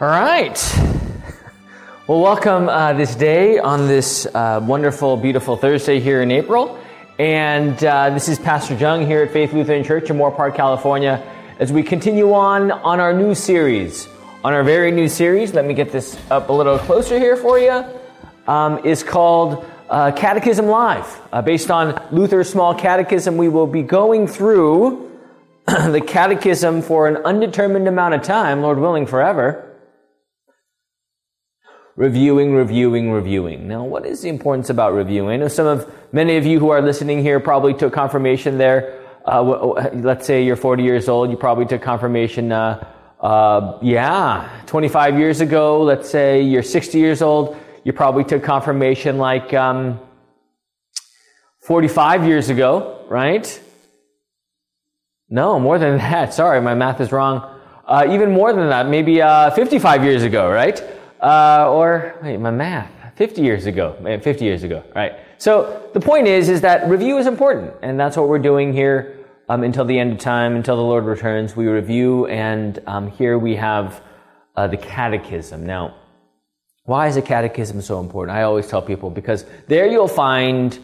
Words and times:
All 0.00 0.08
right. 0.08 0.58
Well, 2.08 2.20
welcome 2.20 2.68
uh, 2.68 2.94
this 2.94 3.14
day 3.14 3.60
on 3.60 3.86
this 3.86 4.26
uh, 4.26 4.58
wonderful, 4.60 5.16
beautiful 5.16 5.56
Thursday 5.56 6.00
here 6.00 6.20
in 6.20 6.32
April. 6.32 6.80
And 7.20 7.82
uh, 7.84 8.10
this 8.10 8.28
is 8.28 8.40
Pastor 8.40 8.74
Jung 8.74 9.06
here 9.06 9.22
at 9.22 9.30
Faith 9.30 9.52
Lutheran 9.52 9.84
Church 9.84 10.10
in 10.10 10.16
Moorpark, 10.16 10.56
California, 10.56 11.24
as 11.60 11.72
we 11.72 11.84
continue 11.84 12.32
on 12.32 12.72
on 12.72 12.98
our 12.98 13.14
new 13.14 13.36
series. 13.36 14.08
On 14.42 14.52
our 14.52 14.64
very 14.64 14.90
new 14.90 15.06
series, 15.06 15.54
let 15.54 15.64
me 15.64 15.74
get 15.74 15.92
this 15.92 16.18
up 16.28 16.48
a 16.48 16.52
little 16.52 16.76
closer 16.76 17.16
here 17.16 17.36
for 17.36 17.60
you, 17.60 17.84
um, 18.48 18.84
is 18.84 19.04
called 19.04 19.64
uh, 19.88 20.10
Catechism 20.10 20.66
Live. 20.66 21.20
Uh, 21.32 21.40
based 21.40 21.70
on 21.70 22.04
Luther's 22.10 22.50
Small 22.50 22.74
Catechism, 22.74 23.36
we 23.36 23.48
will 23.48 23.68
be 23.68 23.82
going 23.82 24.26
through 24.26 25.08
the 25.66 26.02
Catechism 26.04 26.82
for 26.82 27.06
an 27.06 27.18
undetermined 27.18 27.86
amount 27.86 28.14
of 28.14 28.22
time, 28.22 28.60
Lord 28.60 28.80
willing, 28.80 29.06
forever 29.06 29.63
reviewing, 31.96 32.54
reviewing, 32.54 33.10
reviewing. 33.10 33.68
Now, 33.68 33.84
what 33.84 34.04
is 34.04 34.22
the 34.22 34.28
importance 34.28 34.70
about 34.70 34.94
reviewing? 34.94 35.30
I 35.30 35.36
know 35.36 35.48
some 35.48 35.66
of, 35.66 35.92
many 36.12 36.36
of 36.36 36.44
you 36.44 36.58
who 36.58 36.70
are 36.70 36.82
listening 36.82 37.22
here 37.22 37.38
probably 37.40 37.74
took 37.74 37.92
confirmation 37.92 38.58
there. 38.58 39.00
Uh, 39.24 39.90
let's 39.94 40.26
say 40.26 40.44
you're 40.44 40.56
40 40.56 40.82
years 40.82 41.08
old, 41.08 41.30
you 41.30 41.36
probably 41.36 41.66
took 41.66 41.82
confirmation, 41.82 42.52
uh, 42.52 42.84
uh, 43.20 43.78
yeah, 43.80 44.60
25 44.66 45.18
years 45.18 45.40
ago. 45.40 45.82
Let's 45.82 46.10
say 46.10 46.42
you're 46.42 46.62
60 46.62 46.98
years 46.98 47.22
old, 47.22 47.56
you 47.84 47.92
probably 47.92 48.24
took 48.24 48.42
confirmation 48.42 49.18
like, 49.18 49.54
um, 49.54 50.00
45 51.60 52.26
years 52.26 52.50
ago, 52.50 53.06
right? 53.08 53.60
No, 55.30 55.58
more 55.58 55.78
than 55.78 55.96
that. 55.98 56.34
Sorry, 56.34 56.60
my 56.60 56.74
math 56.74 57.00
is 57.00 57.12
wrong. 57.12 57.50
Uh, 57.86 58.06
even 58.10 58.32
more 58.32 58.52
than 58.52 58.68
that, 58.68 58.88
maybe 58.88 59.22
uh, 59.22 59.50
55 59.50 60.04
years 60.04 60.22
ago, 60.22 60.50
right? 60.50 60.82
Uh, 61.24 61.70
or 61.70 62.18
wait, 62.22 62.36
my 62.36 62.50
math. 62.50 62.90
50 63.16 63.40
years 63.40 63.64
ago, 63.64 63.96
50 64.22 64.44
years 64.44 64.62
ago, 64.62 64.84
right? 64.94 65.12
So 65.38 65.88
the 65.94 66.00
point 66.00 66.26
is, 66.26 66.50
is 66.50 66.60
that 66.60 66.86
review 66.86 67.16
is 67.16 67.26
important, 67.26 67.72
and 67.80 67.98
that's 67.98 68.16
what 68.16 68.28
we're 68.28 68.40
doing 68.40 68.74
here 68.74 69.24
um, 69.48 69.62
until 69.62 69.86
the 69.86 69.98
end 69.98 70.12
of 70.12 70.18
time, 70.18 70.54
until 70.54 70.76
the 70.76 70.82
Lord 70.82 71.04
returns. 71.04 71.56
We 71.56 71.66
review, 71.66 72.26
and 72.26 72.78
um, 72.86 73.10
here 73.10 73.38
we 73.38 73.56
have 73.56 74.02
uh, 74.54 74.66
the 74.66 74.76
Catechism. 74.76 75.64
Now, 75.64 75.94
why 76.84 77.06
is 77.06 77.14
the 77.14 77.22
Catechism 77.22 77.80
so 77.80 78.00
important? 78.00 78.36
I 78.36 78.42
always 78.42 78.66
tell 78.66 78.82
people 78.82 79.08
because 79.08 79.46
there 79.66 79.86
you'll 79.86 80.08
find 80.08 80.78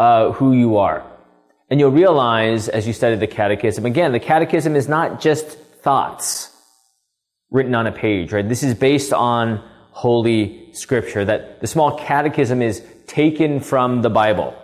uh, 0.00 0.32
who 0.32 0.52
you 0.52 0.78
are, 0.78 1.06
and 1.70 1.78
you'll 1.78 1.92
realize 1.92 2.68
as 2.68 2.88
you 2.88 2.92
study 2.92 3.14
the 3.14 3.28
Catechism. 3.28 3.86
Again, 3.86 4.10
the 4.10 4.18
Catechism 4.18 4.74
is 4.74 4.88
not 4.88 5.20
just 5.20 5.46
thoughts 5.46 6.50
written 7.50 7.76
on 7.76 7.86
a 7.86 7.92
page, 7.92 8.32
right? 8.32 8.48
This 8.48 8.64
is 8.64 8.74
based 8.74 9.12
on 9.12 9.62
Holy 9.96 10.68
Scripture, 10.74 11.24
that 11.24 11.62
the 11.62 11.66
small 11.66 11.96
catechism 11.96 12.60
is 12.60 12.82
taken 13.06 13.60
from 13.60 14.02
the 14.02 14.10
Bible, 14.10 14.54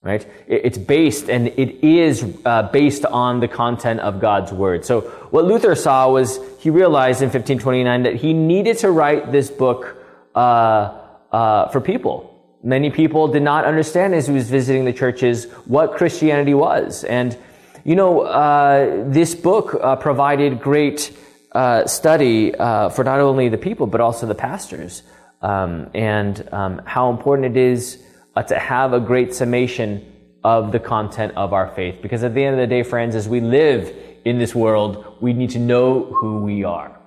right? 0.00 0.26
It's 0.48 0.78
based 0.78 1.28
and 1.28 1.48
it 1.48 1.84
is 1.84 2.24
uh, 2.46 2.70
based 2.72 3.04
on 3.04 3.40
the 3.40 3.46
content 3.46 4.00
of 4.00 4.20
God's 4.20 4.52
Word. 4.52 4.86
So 4.86 5.02
what 5.28 5.44
Luther 5.44 5.74
saw 5.74 6.10
was 6.10 6.40
he 6.60 6.70
realized 6.70 7.20
in 7.20 7.26
1529 7.26 8.04
that 8.04 8.14
he 8.14 8.32
needed 8.32 8.78
to 8.78 8.90
write 8.90 9.32
this 9.32 9.50
book 9.50 9.98
uh, 10.34 10.98
uh, 11.30 11.68
for 11.68 11.82
people. 11.82 12.30
Many 12.62 12.88
people 12.88 13.28
did 13.28 13.42
not 13.42 13.66
understand 13.66 14.14
as 14.14 14.28
he 14.28 14.32
was 14.32 14.48
visiting 14.48 14.86
the 14.86 14.94
churches 14.94 15.44
what 15.66 15.92
Christianity 15.98 16.54
was. 16.54 17.04
And, 17.04 17.36
you 17.84 17.96
know, 17.96 18.22
uh, 18.22 19.04
this 19.10 19.34
book 19.34 19.74
uh, 19.74 19.96
provided 19.96 20.62
great 20.62 21.14
uh, 21.54 21.86
study 21.86 22.54
uh, 22.54 22.88
for 22.88 23.04
not 23.04 23.20
only 23.20 23.48
the 23.48 23.58
people 23.58 23.86
but 23.86 24.00
also 24.00 24.26
the 24.26 24.34
pastors, 24.34 25.02
um, 25.40 25.90
and 25.94 26.48
um, 26.52 26.82
how 26.84 27.10
important 27.10 27.56
it 27.56 27.60
is 27.60 28.02
uh, 28.34 28.42
to 28.42 28.58
have 28.58 28.92
a 28.92 29.00
great 29.00 29.34
summation 29.34 30.10
of 30.42 30.72
the 30.72 30.80
content 30.80 31.32
of 31.36 31.52
our 31.52 31.68
faith. 31.74 32.00
Because 32.02 32.24
at 32.24 32.34
the 32.34 32.44
end 32.44 32.54
of 32.54 32.60
the 32.60 32.66
day, 32.66 32.82
friends, 32.82 33.14
as 33.14 33.28
we 33.28 33.40
live 33.40 33.94
in 34.24 34.38
this 34.38 34.54
world, 34.54 35.16
we 35.20 35.32
need 35.32 35.50
to 35.50 35.58
know 35.58 36.04
who 36.04 36.40
we 36.40 36.64
are. 36.64 36.98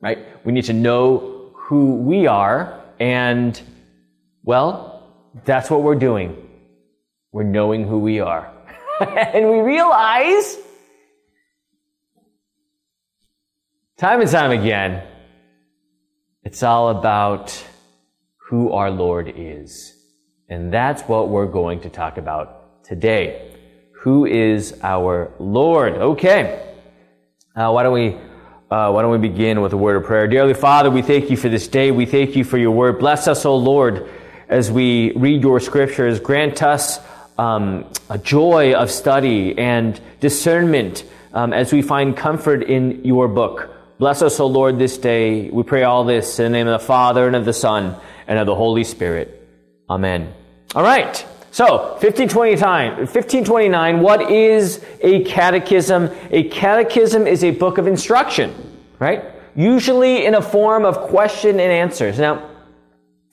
Right? 0.00 0.18
We 0.44 0.52
need 0.52 0.66
to 0.66 0.72
know 0.72 1.52
who 1.54 1.96
we 1.96 2.26
are, 2.26 2.82
and 3.00 3.60
well, 4.42 5.10
that's 5.44 5.70
what 5.70 5.82
we're 5.82 5.94
doing. 5.94 6.36
We're 7.32 7.42
knowing 7.42 7.88
who 7.88 7.98
we 7.98 8.20
are. 8.20 8.52
and 9.00 9.50
we 9.50 9.58
realize 9.60 10.58
Time 13.96 14.20
and 14.20 14.28
time 14.28 14.50
again, 14.50 15.04
it's 16.42 16.64
all 16.64 16.88
about 16.88 17.64
who 18.48 18.72
our 18.72 18.90
Lord 18.90 19.32
is. 19.36 19.94
And 20.48 20.72
that's 20.72 21.02
what 21.02 21.28
we're 21.28 21.46
going 21.46 21.82
to 21.82 21.90
talk 21.90 22.18
about 22.18 22.82
today. 22.82 23.54
Who 24.00 24.26
is 24.26 24.80
our 24.82 25.32
Lord? 25.38 25.92
Okay. 25.92 26.74
Uh, 27.54 27.70
why 27.70 27.84
don't 27.84 27.92
we 27.94 28.16
uh, 28.68 28.90
why 28.90 29.02
don't 29.02 29.12
we 29.12 29.28
begin 29.28 29.60
with 29.60 29.72
a 29.72 29.76
word 29.76 29.94
of 29.94 30.02
prayer? 30.02 30.26
Dearly 30.26 30.54
Father, 30.54 30.90
we 30.90 31.00
thank 31.00 31.30
you 31.30 31.36
for 31.36 31.48
this 31.48 31.68
day. 31.68 31.92
We 31.92 32.04
thank 32.04 32.34
you 32.34 32.42
for 32.42 32.58
your 32.58 32.72
word. 32.72 32.98
Bless 32.98 33.28
us, 33.28 33.44
O 33.44 33.56
Lord, 33.56 34.10
as 34.48 34.72
we 34.72 35.12
read 35.12 35.40
your 35.40 35.60
scriptures. 35.60 36.18
Grant 36.18 36.64
us 36.64 36.98
um, 37.38 37.88
a 38.10 38.18
joy 38.18 38.74
of 38.74 38.90
study 38.90 39.56
and 39.56 40.00
discernment 40.18 41.04
um, 41.32 41.52
as 41.52 41.72
we 41.72 41.80
find 41.80 42.16
comfort 42.16 42.64
in 42.64 43.04
your 43.04 43.28
book. 43.28 43.70
Bless 43.96 44.22
us, 44.22 44.40
O 44.40 44.46
Lord, 44.46 44.78
this 44.78 44.98
day. 44.98 45.50
We 45.50 45.62
pray 45.62 45.84
all 45.84 46.04
this 46.04 46.40
in 46.40 46.46
the 46.46 46.58
name 46.58 46.66
of 46.66 46.80
the 46.80 46.84
Father 46.84 47.28
and 47.28 47.36
of 47.36 47.44
the 47.44 47.52
Son 47.52 47.96
and 48.26 48.38
of 48.40 48.46
the 48.46 48.54
Holy 48.54 48.82
Spirit. 48.82 49.48
Amen. 49.88 50.34
All 50.74 50.82
right. 50.82 51.16
So, 51.52 51.66
1529, 52.00 52.96
1529, 52.96 54.00
what 54.00 54.32
is 54.32 54.84
a 55.00 55.22
catechism? 55.22 56.10
A 56.32 56.48
catechism 56.48 57.28
is 57.28 57.44
a 57.44 57.52
book 57.52 57.78
of 57.78 57.86
instruction, 57.86 58.52
right? 58.98 59.24
Usually 59.54 60.26
in 60.26 60.34
a 60.34 60.42
form 60.42 60.84
of 60.84 60.98
question 60.98 61.60
and 61.60 61.70
answers. 61.70 62.18
Now, 62.18 62.50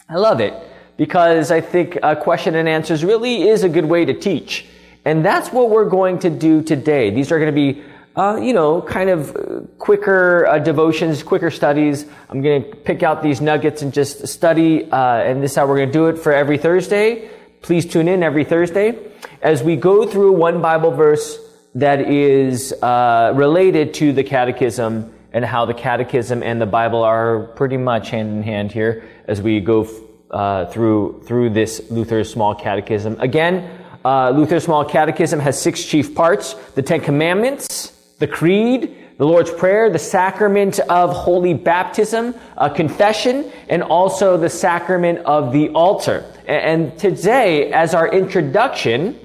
I 0.08 0.18
love 0.18 0.42
it 0.42 0.54
because 0.96 1.50
I 1.50 1.62
think 1.62 1.98
uh, 2.04 2.14
question 2.14 2.54
and 2.54 2.70
answers 2.70 3.04
really 3.04 3.50
is 3.50 3.64
a 3.64 3.70
good 3.70 3.86
way 3.86 4.06
to 4.06 4.14
teach. 4.14 4.68
And 5.04 5.26
that's 5.26 5.52
what 5.52 5.72
we're 5.72 5.90
going 5.90 6.20
to 6.20 6.30
do 6.30 6.62
today. 6.62 7.10
These 7.10 7.32
are 7.32 7.40
going 7.40 7.52
to 7.52 7.74
be 7.74 7.84
uh, 8.16 8.38
you 8.42 8.54
know, 8.54 8.82
kind 8.82 9.10
of 9.10 9.70
quicker 9.78 10.46
uh, 10.46 10.60
devotions, 10.60 11.24
quicker 11.24 11.50
studies. 11.50 12.06
I'm 12.30 12.42
going 12.42 12.64
to 12.64 12.76
pick 12.76 13.04
out 13.04 13.24
these 13.24 13.40
nuggets 13.40 13.82
and 13.82 13.94
just 13.94 14.28
study, 14.28 14.92
uh, 14.92 14.98
and 14.98 15.42
this 15.42 15.52
is 15.52 15.58
how 15.58 15.68
we're 15.68 15.78
going 15.78 15.90
to 15.90 15.94
do 15.94 16.08
it 16.08 16.18
for 16.20 16.34
every 16.34 16.58
Thursday. 16.58 17.30
Please 17.62 17.86
tune 17.86 18.08
in 18.08 18.24
every 18.24 18.44
Thursday 18.44 18.98
as 19.42 19.64
we 19.64 19.76
go 19.76 20.06
through 20.06 20.34
one 20.34 20.62
Bible 20.62 20.92
verse 20.92 21.40
that 21.76 22.02
is 22.02 22.74
uh, 22.82 23.32
related 23.36 23.94
to 23.96 24.12
the 24.12 24.24
Catechism 24.24 25.14
and 25.32 25.46
how 25.46 25.66
the 25.66 25.74
Catechism 25.74 26.44
and 26.44 26.62
the 26.62 26.66
Bible 26.66 27.04
are 27.04 27.48
pretty 27.56 27.78
much 27.78 28.10
hand 28.10 28.30
in 28.30 28.44
hand 28.44 28.72
here 28.72 29.06
as 29.28 29.42
we 29.42 29.62
go 29.62 29.88
uh, 30.32 30.66
through 30.66 31.24
through 31.26 31.52
this 31.52 31.90
Luther's 31.90 32.32
Small 32.32 32.56
Catechism. 32.56 33.16
Again, 33.22 33.70
uh, 34.04 34.32
Luther's 34.32 34.66
Small 34.66 34.84
Catechism 34.84 35.40
has 35.40 35.62
six 35.62 35.86
chief 35.86 36.14
parts: 36.14 36.56
the 36.76 36.82
Ten 36.82 37.00
Commandments 37.00 37.94
the 38.22 38.28
creed, 38.28 38.96
the 39.18 39.26
Lord's 39.26 39.50
Prayer, 39.52 39.90
the 39.90 40.00
sacrament 40.00 40.80
of 40.80 41.12
holy 41.12 41.56
baptism, 41.56 42.36
a 42.56 42.70
confession, 42.70 43.52
and 43.68 43.82
also 43.82 44.38
the 44.38 44.50
sacrament 44.50 45.20
of 45.26 45.52
the 45.52 45.70
altar. 45.70 46.24
And 46.46 46.98
today, 47.00 47.74
as 47.74 47.96
our 47.96 48.08
introduction 48.08 49.20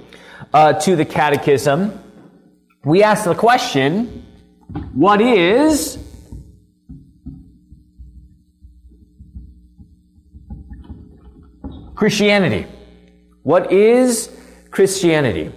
uh, 0.54 0.72
to 0.80 0.96
the 0.96 1.04
Catechism, 1.04 2.02
we 2.84 3.02
ask 3.02 3.24
the 3.24 3.34
question 3.34 4.24
what 4.94 5.20
is 5.20 5.98
Christianity? 11.94 12.66
What 13.42 13.72
is 13.72 14.30
Christianity? 14.70 15.52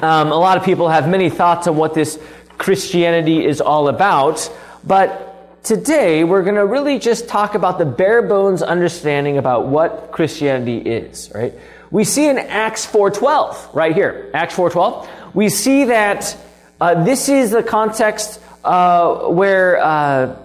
Um, 0.00 0.30
a 0.30 0.36
lot 0.36 0.56
of 0.56 0.64
people 0.64 0.88
have 0.88 1.08
many 1.08 1.28
thoughts 1.28 1.66
on 1.66 1.76
what 1.76 1.92
this 1.92 2.20
Christianity 2.56 3.44
is 3.44 3.60
all 3.60 3.88
about, 3.88 4.48
but 4.84 5.64
today 5.64 6.22
we're 6.22 6.44
going 6.44 6.54
to 6.54 6.66
really 6.66 7.00
just 7.00 7.26
talk 7.26 7.56
about 7.56 7.78
the 7.78 7.84
bare 7.84 8.22
bones 8.22 8.62
understanding 8.62 9.38
about 9.38 9.66
what 9.66 10.12
Christianity 10.12 10.78
is, 10.78 11.32
right? 11.34 11.52
We 11.90 12.04
see 12.04 12.28
in 12.28 12.38
Acts 12.38 12.86
4.12, 12.86 13.74
right 13.74 13.92
here, 13.92 14.30
Acts 14.34 14.54
4.12, 14.54 15.08
we 15.34 15.48
see 15.48 15.86
that 15.86 16.36
uh, 16.80 17.02
this 17.02 17.28
is 17.28 17.50
the 17.50 17.64
context 17.64 18.40
uh, 18.62 19.26
where, 19.26 19.82
uh, 19.82 20.36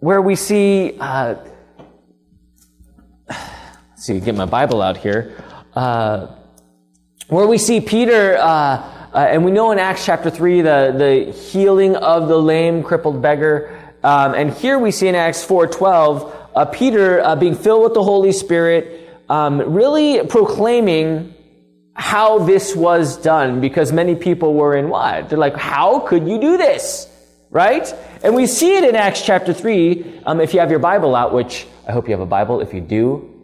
where 0.00 0.22
we 0.22 0.34
see, 0.34 0.96
uh, 0.98 1.34
let's 3.28 4.06
see, 4.06 4.18
get 4.18 4.34
my 4.34 4.46
Bible 4.46 4.80
out 4.80 4.96
here, 4.96 5.36
uh, 5.74 6.35
where 7.28 7.46
we 7.46 7.58
see 7.58 7.80
Peter, 7.80 8.36
uh, 8.36 8.42
uh, 8.44 9.18
and 9.18 9.44
we 9.44 9.50
know 9.50 9.72
in 9.72 9.78
Acts 9.78 10.04
chapter 10.04 10.30
3, 10.30 10.60
the, 10.60 10.94
the 10.96 11.32
healing 11.32 11.96
of 11.96 12.28
the 12.28 12.38
lame, 12.38 12.82
crippled 12.82 13.20
beggar, 13.20 13.76
Um, 14.04 14.34
and 14.34 14.52
here 14.52 14.78
we 14.78 14.92
see 14.92 15.08
in 15.08 15.16
Acts 15.16 15.44
4.12, 15.44 16.32
uh, 16.54 16.64
Peter 16.66 17.20
uh, 17.20 17.34
being 17.34 17.56
filled 17.56 17.82
with 17.82 17.94
the 17.94 18.04
Holy 18.04 18.30
Spirit, 18.30 19.10
um, 19.28 19.74
really 19.74 20.24
proclaiming 20.26 21.34
how 21.94 22.38
this 22.38 22.76
was 22.76 23.16
done 23.16 23.60
because 23.60 23.90
many 23.90 24.14
people 24.14 24.54
were 24.54 24.76
in 24.76 24.88
what? 24.88 25.28
They're 25.28 25.38
like, 25.38 25.56
how 25.56 26.00
could 26.00 26.28
you 26.28 26.40
do 26.40 26.56
this? 26.56 27.08
Right? 27.50 27.92
And 28.22 28.36
we 28.36 28.46
see 28.46 28.76
it 28.76 28.84
in 28.84 28.94
Acts 28.94 29.22
chapter 29.22 29.52
3. 29.52 30.22
Um, 30.26 30.40
if 30.40 30.54
you 30.54 30.60
have 30.60 30.70
your 30.70 30.78
Bible 30.78 31.16
out, 31.16 31.32
which 31.32 31.66
I 31.88 31.90
hope 31.90 32.06
you 32.06 32.12
have 32.12 32.20
a 32.20 32.26
Bible. 32.26 32.60
If 32.60 32.72
you 32.72 32.80
do, 32.80 33.35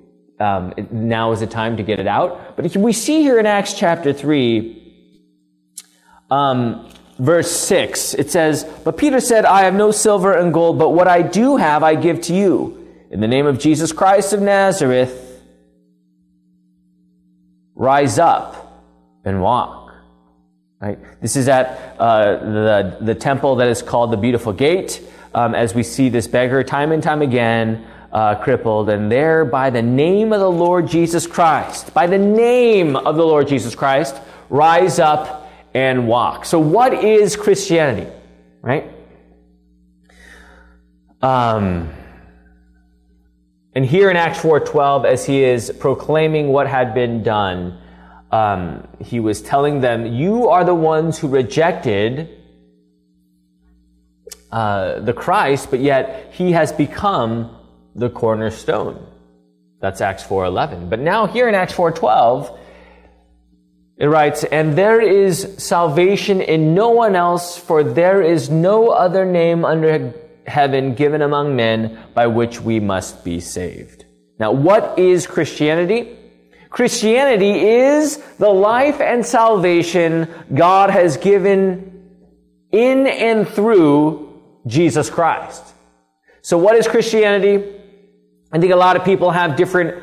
um, 0.42 0.74
now 0.90 1.30
is 1.32 1.40
the 1.40 1.46
time 1.46 1.76
to 1.76 1.82
get 1.82 2.00
it 2.00 2.06
out. 2.06 2.56
But 2.56 2.74
we 2.76 2.92
see 2.92 3.22
here 3.22 3.38
in 3.38 3.46
Acts 3.46 3.74
chapter 3.74 4.12
3, 4.12 4.78
um, 6.30 6.90
verse 7.18 7.50
6, 7.50 8.14
it 8.14 8.30
says, 8.30 8.64
But 8.84 8.96
Peter 8.96 9.20
said, 9.20 9.44
I 9.44 9.62
have 9.62 9.74
no 9.74 9.92
silver 9.92 10.32
and 10.32 10.52
gold, 10.52 10.78
but 10.78 10.90
what 10.90 11.06
I 11.06 11.22
do 11.22 11.56
have 11.56 11.82
I 11.82 11.94
give 11.94 12.20
to 12.22 12.34
you. 12.34 12.78
In 13.10 13.20
the 13.20 13.28
name 13.28 13.46
of 13.46 13.58
Jesus 13.58 13.92
Christ 13.92 14.32
of 14.32 14.40
Nazareth, 14.40 15.40
rise 17.74 18.18
up 18.18 18.82
and 19.24 19.42
walk. 19.42 19.92
Right? 20.80 20.98
This 21.20 21.36
is 21.36 21.46
at 21.46 21.96
uh, 22.00 22.36
the, 22.38 22.96
the 23.00 23.14
temple 23.14 23.56
that 23.56 23.68
is 23.68 23.82
called 23.82 24.10
the 24.10 24.16
Beautiful 24.16 24.52
Gate. 24.52 25.00
Um, 25.34 25.54
as 25.54 25.74
we 25.74 25.82
see 25.82 26.08
this 26.08 26.26
beggar 26.26 26.62
time 26.62 26.92
and 26.92 27.02
time 27.02 27.22
again 27.22 27.86
uh, 28.12 28.34
crippled, 28.36 28.90
and 28.90 29.10
there, 29.10 29.44
by 29.44 29.70
the 29.70 29.82
name 29.82 30.32
of 30.32 30.40
the 30.40 30.50
Lord 30.50 30.86
Jesus 30.86 31.26
Christ, 31.26 31.94
by 31.94 32.06
the 32.06 32.18
name 32.18 32.94
of 32.94 33.16
the 33.16 33.24
Lord 33.24 33.48
Jesus 33.48 33.74
Christ, 33.74 34.20
rise 34.50 34.98
up 34.98 35.50
and 35.72 36.06
walk. 36.06 36.44
So, 36.44 36.58
what 36.58 36.92
is 36.92 37.36
Christianity? 37.36 38.10
Right? 38.60 38.90
Um, 41.22 41.90
and 43.74 43.86
here 43.86 44.10
in 44.10 44.16
Acts 44.16 44.40
4:12, 44.40 45.06
as 45.06 45.24
he 45.24 45.42
is 45.42 45.72
proclaiming 45.78 46.48
what 46.48 46.66
had 46.66 46.92
been 46.92 47.22
done, 47.22 47.78
um, 48.30 48.86
he 48.98 49.20
was 49.20 49.40
telling 49.40 49.80
them, 49.80 50.04
"You 50.04 50.48
are 50.50 50.64
the 50.64 50.74
ones 50.74 51.18
who 51.18 51.28
rejected 51.28 52.28
uh, 54.50 55.00
the 55.00 55.14
Christ, 55.14 55.70
but 55.70 55.80
yet 55.80 56.28
he 56.32 56.52
has 56.52 56.72
become 56.72 57.56
the 57.94 58.10
cornerstone. 58.10 59.06
That's 59.80 60.00
Acts 60.00 60.22
4:11. 60.22 60.88
But 60.88 61.00
now 61.00 61.26
here 61.26 61.48
in 61.48 61.54
Acts 61.54 61.72
4:12 61.74 62.50
it 63.98 64.06
writes, 64.06 64.44
"And 64.44 64.74
there 64.76 65.00
is 65.00 65.54
salvation 65.58 66.40
in 66.40 66.74
no 66.74 66.90
one 66.90 67.14
else, 67.14 67.56
for 67.56 67.82
there 67.82 68.22
is 68.22 68.50
no 68.50 68.88
other 68.88 69.24
name 69.24 69.64
under 69.64 70.12
heaven 70.46 70.94
given 70.94 71.22
among 71.22 71.54
men 71.54 71.98
by 72.14 72.26
which 72.26 72.60
we 72.60 72.80
must 72.80 73.24
be 73.24 73.38
saved." 73.40 74.04
Now, 74.38 74.50
what 74.52 74.98
is 74.98 75.26
Christianity? 75.26 76.16
Christianity 76.70 77.68
is 77.68 78.16
the 78.38 78.48
life 78.48 79.00
and 79.00 79.26
salvation 79.26 80.26
God 80.54 80.90
has 80.90 81.16
given 81.18 81.92
in 82.72 83.06
and 83.06 83.46
through 83.46 84.30
Jesus 84.66 85.10
Christ. 85.10 85.62
So 86.40 86.56
what 86.56 86.76
is 86.76 86.88
Christianity? 86.88 87.62
I 88.52 88.58
think 88.58 88.72
a 88.72 88.76
lot 88.76 88.96
of 88.96 89.04
people 89.04 89.30
have 89.30 89.56
different 89.56 90.02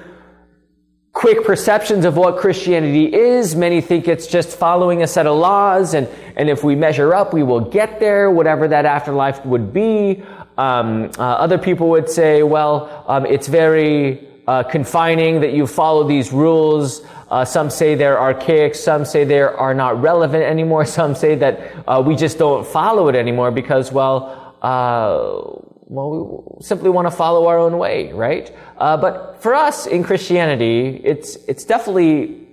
quick 1.13 1.45
perceptions 1.45 2.03
of 2.03 2.17
what 2.17 2.37
Christianity 2.37 3.13
is. 3.13 3.55
Many 3.55 3.79
think 3.79 4.07
it's 4.07 4.25
just 4.25 4.57
following 4.57 5.03
a 5.03 5.07
set 5.07 5.27
of 5.27 5.37
laws, 5.37 5.93
and, 5.93 6.07
and 6.35 6.49
if 6.49 6.63
we 6.63 6.75
measure 6.75 7.13
up, 7.13 7.31
we 7.31 7.43
will 7.43 7.59
get 7.59 7.99
there, 7.99 8.31
whatever 8.31 8.67
that 8.67 8.85
afterlife 8.85 9.45
would 9.45 9.71
be. 9.71 10.23
Um, 10.57 11.11
uh, 11.19 11.21
other 11.21 11.59
people 11.59 11.89
would 11.89 12.09
say, 12.09 12.41
well, 12.41 13.05
um, 13.07 13.27
it's 13.27 13.47
very 13.47 14.27
uh, 14.47 14.63
confining 14.63 15.41
that 15.41 15.53
you 15.53 15.67
follow 15.67 16.07
these 16.07 16.31
rules. 16.31 17.01
Uh, 17.29 17.45
some 17.45 17.69
say 17.69 17.93
they're 17.93 18.19
archaic. 18.19 18.73
Some 18.73 19.05
say 19.05 19.25
they 19.25 19.41
are 19.41 19.75
not 19.75 20.01
relevant 20.01 20.43
anymore. 20.43 20.85
Some 20.99 21.13
say 21.13 21.35
that 21.35 21.59
uh, 21.87 22.01
we 22.03 22.15
just 22.15 22.39
don't 22.39 22.65
follow 22.65 23.09
it 23.09 23.15
anymore 23.15 23.51
because, 23.51 23.91
well, 23.91 24.55
uh, 24.63 25.68
well, 25.89 26.55
we 26.57 26.63
simply 26.63 26.89
want 26.89 27.07
to 27.07 27.11
follow 27.11 27.47
our 27.47 27.57
own 27.57 27.77
way, 27.79 28.13
right? 28.13 28.55
Uh, 28.77 28.95
but 28.95 29.41
for 29.41 29.55
us 29.55 29.87
in 29.87 30.03
Christianity, 30.03 31.01
it's, 31.03 31.35
it's 31.47 31.65
definitely 31.65 32.47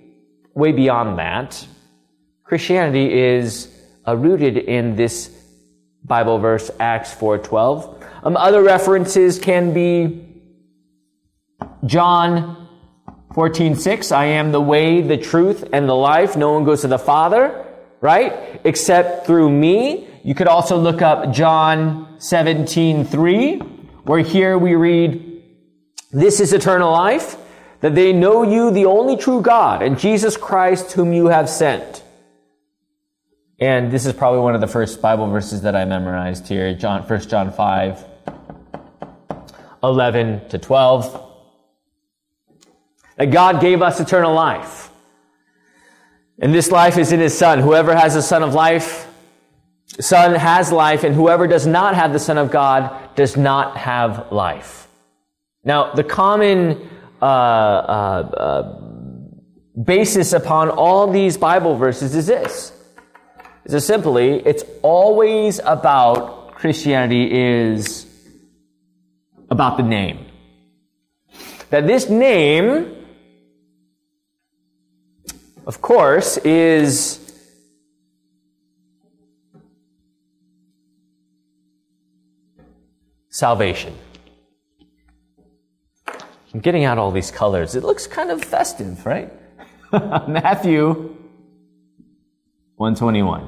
way 0.55 0.71
beyond 0.71 1.19
that. 1.19 1.65
Christianity 2.43 3.13
is 3.13 3.71
uh, 4.07 4.17
rooted 4.17 4.57
in 4.57 4.95
this 4.95 5.29
Bible 6.03 6.39
verse, 6.39 6.71
Acts 6.79 7.13
4.12. 7.13 8.03
Um, 8.23 8.35
other 8.37 8.63
references 8.63 9.37
can 9.37 9.71
be 9.71 10.25
John 11.85 12.67
14.6, 13.33 14.11
I 14.11 14.25
am 14.25 14.51
the 14.51 14.61
way, 14.61 15.01
the 15.01 15.17
truth, 15.17 15.63
and 15.71 15.87
the 15.87 15.93
life. 15.93 16.35
No 16.35 16.53
one 16.53 16.63
goes 16.63 16.81
to 16.81 16.87
the 16.87 16.97
Father, 16.97 17.67
right? 18.01 18.59
Except 18.63 19.27
through 19.27 19.51
me. 19.51 20.06
You 20.27 20.35
could 20.35 20.49
also 20.49 20.77
look 20.77 21.01
up 21.01 21.31
John 21.31 22.19
17, 22.19 23.05
3, 23.05 23.59
where 24.03 24.19
here 24.19 24.57
we 24.57 24.75
read, 24.75 25.41
This 26.11 26.41
is 26.41 26.51
eternal 26.51 26.91
life, 26.91 27.37
that 27.79 27.95
they 27.95 28.11
know 28.11 28.43
you, 28.43 28.69
the 28.69 28.87
only 28.87 29.15
true 29.15 29.41
God, 29.41 29.81
and 29.81 29.97
Jesus 29.97 30.35
Christ, 30.35 30.91
whom 30.91 31.13
you 31.13 31.27
have 31.27 31.49
sent. 31.49 32.03
And 33.61 33.89
this 33.89 34.05
is 34.05 34.11
probably 34.11 34.41
one 34.41 34.53
of 34.53 34.59
the 34.59 34.67
first 34.67 35.01
Bible 35.01 35.27
verses 35.27 35.61
that 35.61 35.77
I 35.77 35.85
memorized 35.85 36.45
here, 36.49 36.73
John, 36.73 37.03
1 37.03 37.19
John 37.29 37.53
5, 37.53 38.05
11 39.81 40.49
to 40.49 40.57
12. 40.57 41.25
That 43.15 43.27
God 43.27 43.61
gave 43.61 43.81
us 43.81 44.01
eternal 44.01 44.33
life. 44.33 44.89
And 46.37 46.53
this 46.53 46.69
life 46.69 46.97
is 46.97 47.13
in 47.13 47.21
His 47.21 47.37
Son. 47.37 47.59
Whoever 47.59 47.95
has 47.95 48.15
the 48.15 48.21
Son 48.21 48.43
of 48.43 48.53
life 48.53 49.07
Son 49.99 50.35
has 50.35 50.71
life, 50.71 51.03
and 51.03 51.15
whoever 51.15 51.47
does 51.47 51.65
not 51.65 51.95
have 51.95 52.13
the 52.13 52.19
Son 52.19 52.37
of 52.37 52.51
God 52.51 53.15
does 53.15 53.35
not 53.35 53.77
have 53.77 54.31
life. 54.31 54.87
Now, 55.63 55.93
the 55.93 56.03
common 56.03 56.89
uh, 57.21 57.25
uh, 57.25 57.27
uh, 57.27 58.81
basis 59.81 60.33
upon 60.33 60.69
all 60.69 61.11
these 61.11 61.37
Bible 61.37 61.75
verses 61.75 62.15
is 62.15 62.27
this. 62.27 62.73
Is 63.65 63.85
simply, 63.85 64.45
it's 64.45 64.63
always 64.81 65.59
about 65.59 66.55
Christianity 66.55 67.29
is 67.29 68.05
about 69.49 69.77
the 69.77 69.83
name. 69.83 70.25
That 71.69 71.85
this 71.85 72.09
name, 72.09 72.95
of 75.65 75.81
course, 75.81 76.37
is 76.37 77.26
salvation. 83.37 83.95
I'm 86.51 86.59
getting 86.59 86.85
out 86.85 86.97
all 86.97 87.11
these 87.11 87.29
colors. 87.29 87.75
It 87.75 87.83
looks 87.83 88.07
kind 88.07 88.31
of 88.31 88.43
festive, 88.43 89.05
right? 89.05 89.31
Matthew 89.91 91.15
121. 92.77 93.47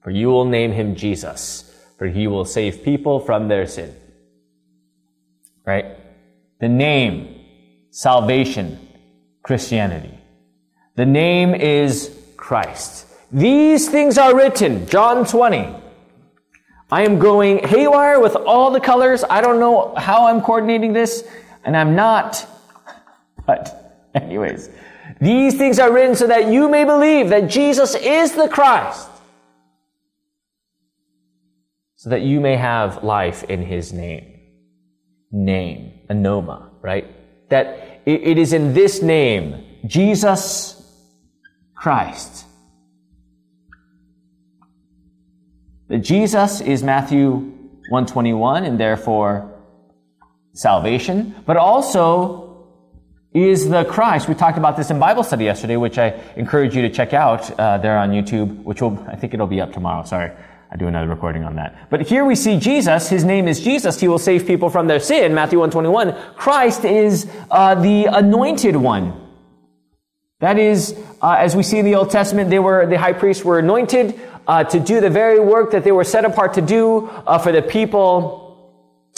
For 0.00 0.12
you 0.12 0.28
will 0.28 0.44
name 0.44 0.70
him 0.70 0.94
Jesus, 0.94 1.74
for 1.98 2.06
he 2.06 2.28
will 2.28 2.44
save 2.44 2.84
people 2.84 3.18
from 3.18 3.48
their 3.48 3.66
sin. 3.66 3.96
Right? 5.66 5.86
The 6.60 6.68
name, 6.68 7.40
salvation, 7.90 8.78
Christianity. 9.42 10.16
The 10.94 11.06
name 11.06 11.52
is 11.52 12.16
Christ. 12.36 13.08
These 13.32 13.88
things 13.88 14.18
are 14.18 14.36
written, 14.36 14.86
John 14.86 15.26
20, 15.26 15.74
I 16.90 17.02
am 17.02 17.18
going 17.18 17.66
haywire 17.66 18.20
with 18.20 18.36
all 18.36 18.70
the 18.70 18.80
colors. 18.80 19.24
I 19.28 19.40
don't 19.40 19.58
know 19.58 19.94
how 19.96 20.28
I'm 20.28 20.40
coordinating 20.40 20.92
this, 20.92 21.26
and 21.64 21.76
I'm 21.76 21.96
not. 21.96 22.46
But, 23.44 24.10
anyways, 24.14 24.70
these 25.20 25.56
things 25.56 25.78
are 25.78 25.92
written 25.92 26.14
so 26.14 26.28
that 26.28 26.46
you 26.46 26.68
may 26.68 26.84
believe 26.84 27.30
that 27.30 27.48
Jesus 27.48 27.94
is 27.96 28.32
the 28.32 28.48
Christ, 28.48 29.08
so 31.96 32.10
that 32.10 32.22
you 32.22 32.40
may 32.40 32.56
have 32.56 33.02
life 33.02 33.42
in 33.44 33.62
his 33.62 33.92
name. 33.92 34.32
Name, 35.32 36.00
onoma, 36.08 36.70
right? 36.82 37.06
That 37.50 38.00
it 38.06 38.38
is 38.38 38.52
in 38.52 38.74
this 38.74 39.02
name, 39.02 39.64
Jesus 39.86 40.72
Christ, 41.74 42.45
That 45.88 45.98
Jesus 45.98 46.60
is 46.60 46.82
Matthew 46.82 47.52
121 47.90 48.64
and 48.64 48.78
therefore 48.78 49.52
salvation, 50.52 51.34
but 51.46 51.56
also 51.56 52.46
is 53.32 53.68
the 53.68 53.84
Christ. 53.84 54.28
We 54.28 54.34
talked 54.34 54.58
about 54.58 54.76
this 54.76 54.90
in 54.90 54.98
Bible 54.98 55.22
study 55.22 55.44
yesterday, 55.44 55.76
which 55.76 55.98
I 55.98 56.18
encourage 56.36 56.74
you 56.74 56.82
to 56.82 56.90
check 56.90 57.12
out 57.12 57.50
uh, 57.60 57.78
there 57.78 57.98
on 57.98 58.10
YouTube, 58.10 58.64
which 58.64 58.80
will, 58.80 58.98
I 59.06 59.14
think 59.14 59.34
it'll 59.34 59.46
be 59.46 59.60
up 59.60 59.72
tomorrow, 59.72 60.04
sorry. 60.04 60.32
I 60.70 60.76
do 60.76 60.88
another 60.88 61.06
recording 61.06 61.44
on 61.44 61.54
that. 61.56 61.88
But 61.90 62.02
here 62.02 62.24
we 62.24 62.34
see 62.34 62.58
Jesus. 62.58 63.08
His 63.08 63.22
name 63.22 63.46
is 63.46 63.60
Jesus. 63.60 64.00
He 64.00 64.08
will 64.08 64.18
save 64.18 64.46
people 64.46 64.68
from 64.68 64.88
their 64.88 64.98
sin. 64.98 65.32
Matthew 65.32 65.60
121. 65.60 66.34
Christ 66.34 66.84
is 66.84 67.30
uh, 67.50 67.76
the 67.76 68.06
anointed 68.06 68.74
one. 68.74 69.22
That 70.40 70.58
is, 70.58 70.98
uh, 71.22 71.36
as 71.38 71.54
we 71.54 71.62
see 71.62 71.78
in 71.78 71.84
the 71.84 71.94
Old 71.94 72.10
Testament, 72.10 72.50
they 72.50 72.58
were 72.58 72.84
the 72.86 72.98
high 72.98 73.12
priests 73.12 73.44
were 73.44 73.58
anointed 73.60 74.20
uh, 74.46 74.64
to 74.64 74.80
do 74.80 75.00
the 75.00 75.10
very 75.10 75.40
work 75.40 75.72
that 75.72 75.84
they 75.84 75.92
were 75.92 76.04
set 76.04 76.24
apart 76.24 76.54
to 76.54 76.62
do 76.62 77.08
uh, 77.26 77.38
for 77.38 77.52
the 77.52 77.62
people, 77.62 78.42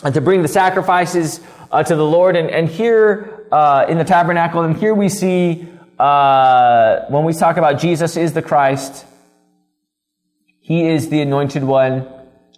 and 0.05 0.15
to 0.15 0.21
bring 0.21 0.43
the 0.43 0.49
sacrifices 0.49 1.41
uh, 1.71 1.83
to 1.83 1.97
the 1.97 2.05
Lord. 2.05 2.37
And, 2.37 2.51
and 2.51 2.69
here 2.69 3.47
uh, 3.53 3.87
in 3.89 3.99
the 3.99 4.05
tabernacle, 4.05 4.63
and 4.63 4.77
here 4.77 4.95
we 4.95 5.09
see 5.09 5.69
when 5.97 7.25
we 7.25 7.33
talk 7.33 7.57
about 7.57 7.81
Jesus 7.81 8.17
is 8.17 8.33
the 8.33 8.43
Christ. 8.43 9.05
He 10.61 10.87
is 10.87 11.09
the 11.09 11.21
anointed 11.21 11.65
one 11.65 12.07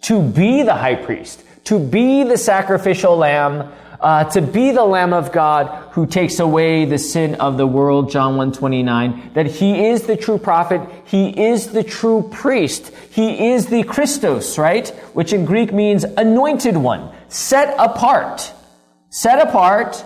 to 0.01 0.21
be 0.21 0.63
the 0.63 0.75
high 0.75 0.95
priest, 0.95 1.43
to 1.65 1.79
be 1.79 2.23
the 2.23 2.37
sacrificial 2.37 3.15
lamb, 3.15 3.71
uh, 4.01 4.23
to 4.25 4.41
be 4.41 4.71
the 4.71 4.83
Lamb 4.83 5.13
of 5.13 5.31
God 5.31 5.67
who 5.91 6.05
takes 6.05 6.39
away 6.39 6.85
the 6.85 6.97
sin 6.97 7.35
of 7.35 7.57
the 7.57 7.67
world, 7.67 8.09
John 8.09 8.35
129, 8.35 9.33
that 9.33 9.45
he 9.45 9.87
is 9.87 10.03
the 10.03 10.17
true 10.17 10.39
prophet, 10.39 10.81
he 11.05 11.29
is 11.29 11.67
the 11.67 11.83
true 11.83 12.27
priest, 12.31 12.91
he 13.11 13.51
is 13.51 13.67
the 13.67 13.83
Christos, 13.83 14.57
right? 14.57 14.89
Which 15.13 15.33
in 15.33 15.45
Greek 15.45 15.71
means 15.71 16.03
anointed 16.03 16.75
one, 16.75 17.13
set 17.29 17.75
apart, 17.77 18.51
set 19.09 19.47
apart 19.47 20.03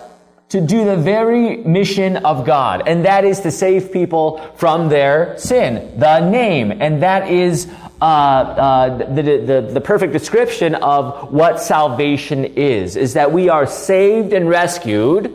to 0.48 0.60
do 0.60 0.84
the 0.84 0.96
very 0.96 1.56
mission 1.56 2.18
of 2.18 2.46
God, 2.46 2.86
and 2.86 3.04
that 3.04 3.24
is 3.24 3.40
to 3.40 3.50
save 3.50 3.92
people 3.92 4.38
from 4.56 4.88
their 4.88 5.36
sin. 5.38 5.98
The 5.98 6.20
name, 6.20 6.70
and 6.70 7.02
that 7.02 7.28
is 7.28 7.68
uh, 8.00 8.04
uh, 8.04 8.98
the, 9.14 9.22
the, 9.22 9.70
the 9.72 9.80
perfect 9.80 10.12
description 10.12 10.76
of 10.76 11.32
what 11.32 11.60
salvation 11.60 12.44
is, 12.44 12.96
is 12.96 13.14
that 13.14 13.32
we 13.32 13.48
are 13.48 13.66
saved 13.66 14.32
and 14.32 14.48
rescued 14.48 15.32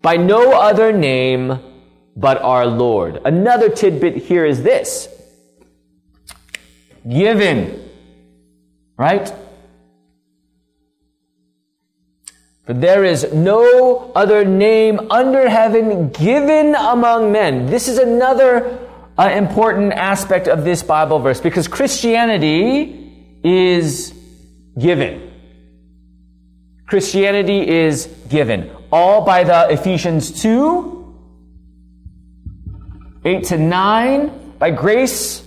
by 0.00 0.16
no 0.16 0.52
other 0.52 0.92
name 0.92 1.58
but 2.16 2.40
our 2.40 2.64
Lord. 2.66 3.20
Another 3.24 3.68
tidbit 3.68 4.16
here 4.16 4.46
is 4.46 4.62
this. 4.62 5.08
Given. 7.06 7.90
Right? 8.96 9.30
For 12.66 12.74
there 12.74 13.04
is 13.04 13.32
no 13.32 14.10
other 14.16 14.44
name 14.44 15.10
under 15.10 15.48
heaven 15.48 16.08
given 16.08 16.74
among 16.74 17.30
men. 17.30 17.66
This 17.66 17.86
is 17.86 17.98
another 17.98 18.80
uh, 19.16 19.30
important 19.30 19.92
aspect 19.92 20.48
of 20.48 20.64
this 20.64 20.82
Bible 20.82 21.20
verse 21.20 21.40
because 21.40 21.68
Christianity 21.68 23.38
is 23.44 24.12
given. 24.76 25.32
Christianity 26.86 27.68
is 27.68 28.06
given. 28.28 28.70
All 28.90 29.24
by 29.24 29.44
the 29.44 29.70
Ephesians 29.70 30.42
2, 30.42 31.14
8 33.24 33.44
to 33.44 33.58
9. 33.58 34.54
By 34.58 34.70
grace, 34.72 35.42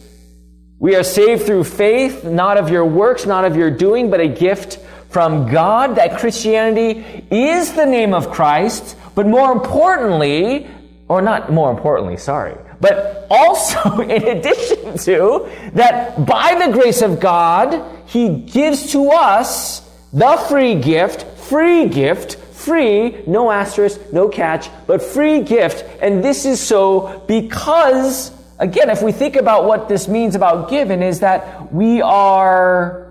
we 0.77 0.95
are 0.95 1.03
saved 1.03 1.45
through 1.45 1.65
faith, 1.65 2.23
not 2.23 2.57
of 2.57 2.69
your 2.69 2.85
works, 2.85 3.25
not 3.25 3.43
of 3.43 3.57
your 3.57 3.71
doing, 3.71 4.09
but 4.09 4.21
a 4.21 4.27
gift 4.29 4.79
from 5.09 5.51
God. 5.51 5.95
That 5.95 6.17
Christianity 6.17 7.25
is 7.31 7.73
the 7.73 7.85
name 7.85 8.13
of 8.13 8.29
Christ, 8.31 8.95
but 9.15 9.27
more 9.27 9.51
importantly, 9.51 10.67
or 11.07 11.21
not 11.21 11.51
more 11.51 11.71
importantly, 11.71 12.17
sorry, 12.17 12.55
but 12.81 13.27
also, 13.29 13.99
in 14.01 14.27
addition 14.37 14.97
to 14.99 15.49
that, 15.73 16.25
by 16.25 16.63
the 16.65 16.71
grace 16.71 17.01
of 17.01 17.19
God, 17.19 17.83
He 18.07 18.29
gives 18.29 18.91
to 18.91 19.09
us 19.11 19.81
the 20.13 20.37
free 20.49 20.75
gift, 20.75 21.23
free 21.39 21.87
gift, 21.87 22.35
free, 22.35 23.23
no 23.25 23.51
asterisk, 23.51 23.99
no 24.11 24.27
catch, 24.27 24.69
but 24.87 25.01
free 25.01 25.41
gift. 25.41 25.85
And 26.01 26.23
this 26.23 26.45
is 26.45 26.59
so 26.59 27.23
because, 27.27 28.31
again, 28.59 28.89
if 28.89 29.01
we 29.01 29.11
think 29.11 29.35
about 29.35 29.65
what 29.65 29.87
this 29.87 30.07
means 30.07 30.35
about 30.35 30.69
given, 30.69 31.01
is 31.01 31.21
that 31.21 31.73
we 31.73 32.01
are, 32.01 33.08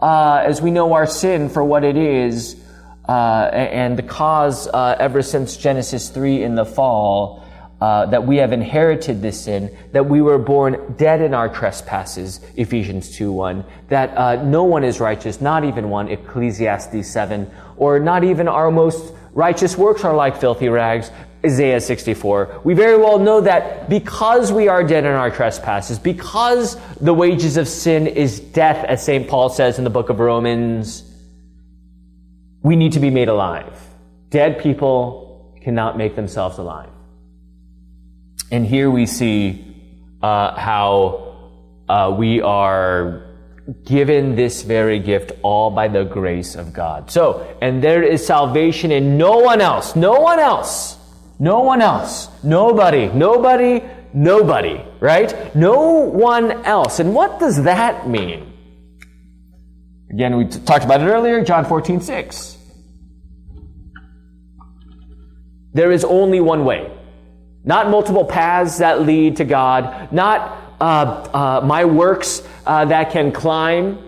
uh, 0.00 0.42
as 0.44 0.62
we 0.62 0.70
know 0.70 0.92
our 0.92 1.06
sin 1.06 1.48
for 1.48 1.62
what 1.64 1.84
it 1.84 1.96
is, 1.96 2.56
uh, 3.08 3.50
and 3.52 3.98
the 3.98 4.02
cause 4.02 4.68
uh, 4.68 4.96
ever 5.00 5.22
since 5.22 5.56
Genesis 5.56 6.10
3 6.10 6.42
in 6.42 6.54
the 6.54 6.64
fall, 6.64 7.44
uh, 7.80 8.06
that 8.06 8.26
we 8.26 8.36
have 8.38 8.52
inherited 8.52 9.22
this 9.22 9.42
sin, 9.42 9.76
that 9.92 10.06
we 10.06 10.20
were 10.20 10.38
born 10.38 10.94
dead 10.96 11.20
in 11.20 11.32
our 11.32 11.48
trespasses, 11.48 12.40
Ephesians 12.56 13.14
2 13.16 13.30
1, 13.30 13.64
that 13.88 14.16
uh, 14.16 14.42
no 14.42 14.64
one 14.64 14.82
is 14.82 14.98
righteous, 14.98 15.40
not 15.40 15.64
even 15.64 15.88
one, 15.88 16.08
Ecclesiastes 16.08 17.08
7, 17.08 17.48
or 17.76 18.00
not 18.00 18.24
even 18.24 18.48
our 18.48 18.70
most 18.70 19.14
righteous 19.32 19.78
works 19.78 20.02
are 20.04 20.14
like 20.14 20.40
filthy 20.40 20.68
rags, 20.68 21.12
Isaiah 21.46 21.80
64. 21.80 22.62
We 22.64 22.74
very 22.74 22.96
well 22.96 23.20
know 23.20 23.42
that 23.42 23.88
because 23.88 24.50
we 24.50 24.66
are 24.66 24.82
dead 24.82 25.04
in 25.04 25.12
our 25.12 25.30
trespasses, 25.30 26.00
because 26.00 26.76
the 27.00 27.14
wages 27.14 27.56
of 27.56 27.68
sin 27.68 28.08
is 28.08 28.40
death, 28.40 28.84
as 28.86 29.04
St. 29.04 29.28
Paul 29.28 29.48
says 29.50 29.78
in 29.78 29.84
the 29.84 29.90
book 29.90 30.08
of 30.08 30.18
Romans, 30.18 31.04
we 32.62 32.74
need 32.74 32.94
to 32.94 33.00
be 33.00 33.10
made 33.10 33.28
alive. 33.28 33.72
Dead 34.30 34.58
people 34.58 35.56
cannot 35.62 35.96
make 35.96 36.16
themselves 36.16 36.58
alive. 36.58 36.90
And 38.50 38.66
here 38.66 38.90
we 38.90 39.06
see 39.06 39.64
uh, 40.22 40.58
how 40.58 41.52
uh, 41.88 42.14
we 42.16 42.40
are 42.40 43.24
given 43.84 44.34
this 44.34 44.62
very 44.62 44.98
gift 44.98 45.32
all 45.42 45.70
by 45.70 45.88
the 45.88 46.04
grace 46.04 46.54
of 46.54 46.72
God. 46.72 47.10
So, 47.10 47.56
and 47.60 47.82
there 47.82 48.02
is 48.02 48.26
salvation 48.26 48.90
in 48.90 49.18
no 49.18 49.38
one 49.38 49.60
else, 49.60 49.94
no 49.94 50.20
one 50.20 50.38
else, 50.38 50.96
no 51.38 51.60
one 51.60 51.82
else, 51.82 52.28
nobody, 52.42 53.08
nobody, 53.08 53.82
nobody, 54.14 54.82
right? 55.00 55.54
No 55.54 55.90
one 55.90 56.64
else. 56.64 56.98
And 57.00 57.14
what 57.14 57.38
does 57.38 57.62
that 57.64 58.08
mean? 58.08 58.50
Again, 60.10 60.36
we 60.38 60.46
t- 60.46 60.58
talked 60.60 60.84
about 60.84 61.02
it 61.02 61.04
earlier, 61.04 61.44
John 61.44 61.66
14, 61.66 62.00
6. 62.00 62.56
There 65.74 65.92
is 65.92 66.02
only 66.04 66.40
one 66.40 66.64
way. 66.64 66.90
Not 67.68 67.90
multiple 67.90 68.24
paths 68.24 68.78
that 68.78 69.02
lead 69.02 69.36
to 69.36 69.44
God, 69.44 70.10
not 70.10 70.56
uh, 70.80 71.60
uh, 71.60 71.66
my 71.66 71.84
works 71.84 72.42
uh, 72.64 72.86
that 72.86 73.10
can 73.12 73.30
climb. 73.30 73.98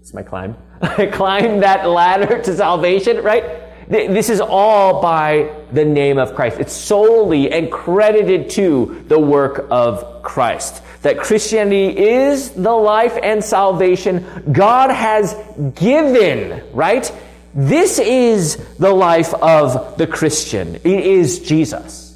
It's 0.00 0.14
my 0.14 0.22
climb. 0.22 0.56
I 0.80 1.06
climb 1.12 1.58
that 1.60 1.88
ladder 1.88 2.40
to 2.40 2.56
salvation, 2.56 3.24
right? 3.24 3.88
This 3.88 4.30
is 4.30 4.40
all 4.40 5.02
by 5.02 5.52
the 5.72 5.84
name 5.84 6.18
of 6.18 6.36
Christ. 6.36 6.60
It's 6.60 6.72
solely 6.72 7.50
and 7.50 7.72
credited 7.72 8.50
to 8.50 9.04
the 9.08 9.18
work 9.18 9.66
of 9.68 10.22
Christ. 10.22 10.80
That 11.02 11.18
Christianity 11.18 11.98
is 11.98 12.50
the 12.50 12.70
life 12.70 13.18
and 13.20 13.42
salvation 13.42 14.44
God 14.52 14.90
has 14.90 15.34
given, 15.74 16.62
right? 16.72 17.12
This 17.52 17.98
is 17.98 18.64
the 18.78 18.92
life 18.92 19.34
of 19.34 19.98
the 19.98 20.06
Christian. 20.06 20.76
It 20.76 20.86
is 20.86 21.40
Jesus. 21.40 22.07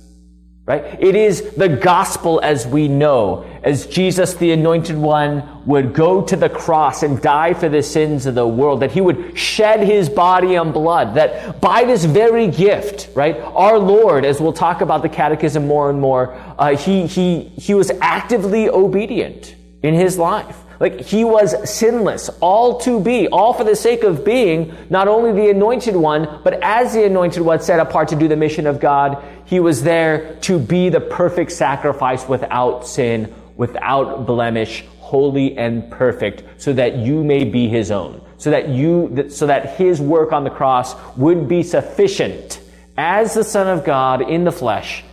Right? 0.65 0.97
It 1.03 1.17
is 1.17 1.55
the 1.57 1.69
gospel 1.69 2.41
as 2.41 2.69
we 2.69 2.87
know, 2.87 3.45
as 3.65 3.85
Jesus, 3.87 4.35
the 4.35 4.53
anointed 4.53 4.97
one, 4.97 5.67
would 5.67 5.93
go 5.93 6.23
to 6.23 6.37
the 6.37 6.49
cross 6.49 7.03
and 7.03 7.21
die 7.21 7.53
for 7.53 7.69
the 7.69 7.83
sins 7.83 8.27
of 8.27 8.37
the 8.37 8.47
world, 8.47 8.79
that 8.81 8.93
he 8.93 9.01
would 9.01 9.37
shed 9.37 9.81
his 9.81 10.09
body 10.09 10.55
and 10.55 10.73
blood, 10.73 11.15
that 11.17 11.61
by 11.61 11.83
this 11.83 12.05
very 12.05 12.47
gift, 12.47 13.11
right, 13.17 13.37
our 13.41 13.77
Lord, 13.77 14.25
as 14.25 14.41
we'll 14.41 14.53
talk 14.53 14.83
about 14.83 15.03
the 15.03 15.09
catechism 15.09 15.67
more 15.67 15.91
and 15.91 16.01
more, 16.01 16.33
uh, 16.59 16.77
he, 16.77 17.09
he, 17.09 17.41
he 17.41 17.75
was 17.75 17.91
actively 18.01 18.69
obedient 18.69 19.57
in 19.83 19.95
his 19.95 20.17
life. 20.17 20.57
Like 20.83 21.01
he 21.01 21.23
was 21.23 21.71
sinless, 21.71 22.29
all 22.41 22.81
to 22.81 22.99
be, 22.99 23.29
all 23.29 23.53
for 23.53 23.63
the 23.63 23.77
sake 23.77 24.03
of 24.03 24.25
being 24.25 24.75
not 24.91 25.07
only 25.07 25.31
the 25.31 25.49
anointed 25.49 25.95
one, 25.95 26.41
but 26.43 26.55
as 26.55 26.93
the 26.93 27.05
anointed 27.05 27.41
one 27.41 27.61
set 27.61 27.79
apart 27.79 28.09
to 28.09 28.17
do 28.17 28.27
the 28.27 28.35
mission 28.35 28.67
of 28.67 28.81
God, 28.81 29.23
he 29.45 29.61
was 29.61 29.85
there 29.85 30.35
to 30.41 30.59
be 30.59 30.89
the 30.89 31.01
perfect 31.01 31.53
sacrifice 31.53 32.27
without 32.27 32.85
sin, 32.85 33.33
without 33.57 34.27
blemish, 34.27 34.85
holy 34.99 35.57
and 35.57 35.89
perfect, 35.89 36.61
so 36.61 36.73
that 36.73 36.97
you 36.97 37.23
may 37.23 37.45
be 37.45 37.69
his 37.69 37.93
own. 37.93 38.21
So 38.39 38.51
that 38.51 38.69
you, 38.69 39.29
so 39.31 39.47
that 39.47 39.77
his 39.77 40.01
work 40.01 40.33
on 40.33 40.43
the 40.43 40.51
cross 40.51 40.97
would 41.17 41.47
be 41.47 41.63
sufficient 41.63 42.59
as 42.99 43.35
the 43.35 43.45
Son 43.45 43.69
of 43.69 43.85
God 43.85 44.29
in 44.29 44.43
the 44.43 44.51
flesh, 44.51 45.05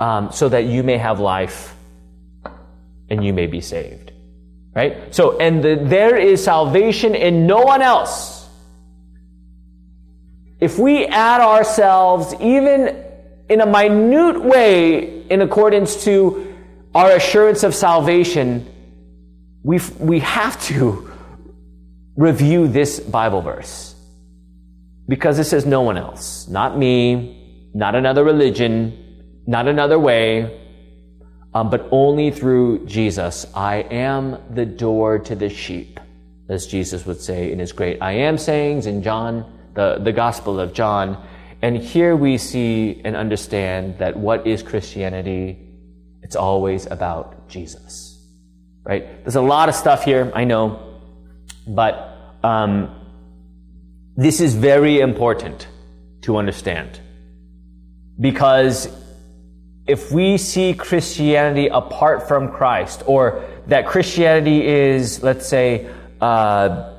um, 0.00 0.32
so 0.32 0.48
that 0.48 0.64
you 0.64 0.82
may 0.82 0.98
have 0.98 1.20
life 1.20 1.76
and 3.08 3.24
you 3.24 3.32
may 3.32 3.46
be 3.46 3.60
saved. 3.60 4.07
Right? 4.74 5.14
So, 5.14 5.38
and 5.38 5.62
the, 5.62 5.80
there 5.82 6.16
is 6.16 6.44
salvation 6.44 7.14
in 7.14 7.46
no 7.46 7.62
one 7.62 7.82
else. 7.82 8.48
If 10.60 10.78
we 10.78 11.06
add 11.06 11.40
ourselves, 11.40 12.34
even 12.40 13.04
in 13.48 13.60
a 13.60 13.66
minute 13.66 14.42
way, 14.42 15.26
in 15.28 15.40
accordance 15.40 16.04
to 16.04 16.56
our 16.94 17.12
assurance 17.12 17.62
of 17.62 17.74
salvation, 17.74 18.66
we 19.62 19.80
we 19.98 20.20
have 20.20 20.60
to 20.64 21.10
review 22.16 22.68
this 22.68 23.00
Bible 23.00 23.42
verse. 23.42 23.94
Because 25.08 25.38
it 25.38 25.44
says 25.44 25.64
no 25.64 25.80
one 25.82 25.96
else, 25.96 26.48
not 26.48 26.76
me, 26.76 27.70
not 27.72 27.94
another 27.94 28.24
religion, 28.24 28.92
not 29.46 29.66
another 29.66 29.98
way, 29.98 30.67
um, 31.58 31.70
but 31.70 31.88
only 31.90 32.30
through 32.30 32.86
Jesus. 32.86 33.44
I 33.52 33.78
am 33.90 34.38
the 34.54 34.64
door 34.64 35.18
to 35.18 35.34
the 35.34 35.48
sheep, 35.48 35.98
as 36.48 36.68
Jesus 36.68 37.04
would 37.04 37.20
say 37.20 37.50
in 37.50 37.58
his 37.58 37.72
great 37.72 38.00
I 38.00 38.12
am 38.12 38.38
sayings 38.38 38.86
in 38.86 39.02
John, 39.02 39.44
the, 39.74 39.98
the 39.98 40.12
Gospel 40.12 40.60
of 40.60 40.72
John. 40.72 41.26
And 41.60 41.76
here 41.76 42.14
we 42.14 42.38
see 42.38 43.00
and 43.04 43.16
understand 43.16 43.98
that 43.98 44.16
what 44.16 44.46
is 44.46 44.62
Christianity? 44.62 45.58
It's 46.22 46.36
always 46.36 46.86
about 46.86 47.48
Jesus, 47.48 48.24
right? 48.84 49.24
There's 49.24 49.34
a 49.34 49.40
lot 49.40 49.68
of 49.68 49.74
stuff 49.74 50.04
here, 50.04 50.30
I 50.36 50.44
know, 50.44 51.00
but 51.66 52.36
um, 52.44 52.94
this 54.16 54.40
is 54.40 54.54
very 54.54 55.00
important 55.00 55.66
to 56.22 56.36
understand. 56.36 57.00
Because 58.20 58.86
if 59.88 60.12
we 60.12 60.36
see 60.36 60.74
Christianity 60.74 61.68
apart 61.68 62.28
from 62.28 62.50
Christ, 62.52 63.02
or 63.06 63.44
that 63.66 63.86
Christianity 63.86 64.66
is, 64.66 65.22
let's 65.22 65.48
say, 65.48 65.90
uh, 66.20 66.94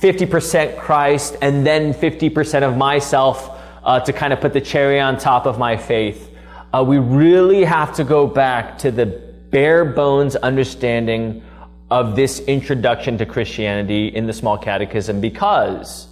50% 0.00 0.78
Christ 0.78 1.36
and 1.42 1.66
then 1.66 1.92
50% 1.92 2.62
of 2.62 2.76
myself 2.76 3.50
uh, 3.84 4.00
to 4.00 4.12
kind 4.12 4.32
of 4.32 4.40
put 4.40 4.52
the 4.52 4.60
cherry 4.60 5.00
on 5.00 5.18
top 5.18 5.46
of 5.46 5.58
my 5.58 5.76
faith, 5.76 6.30
uh, 6.72 6.84
we 6.86 6.98
really 6.98 7.64
have 7.64 7.94
to 7.96 8.04
go 8.04 8.26
back 8.26 8.78
to 8.78 8.90
the 8.90 9.06
bare 9.50 9.84
bones 9.84 10.36
understanding 10.36 11.42
of 11.90 12.16
this 12.16 12.40
introduction 12.40 13.18
to 13.18 13.26
Christianity 13.26 14.08
in 14.08 14.26
the 14.26 14.32
small 14.32 14.58
catechism. 14.58 15.20
Because 15.20 16.06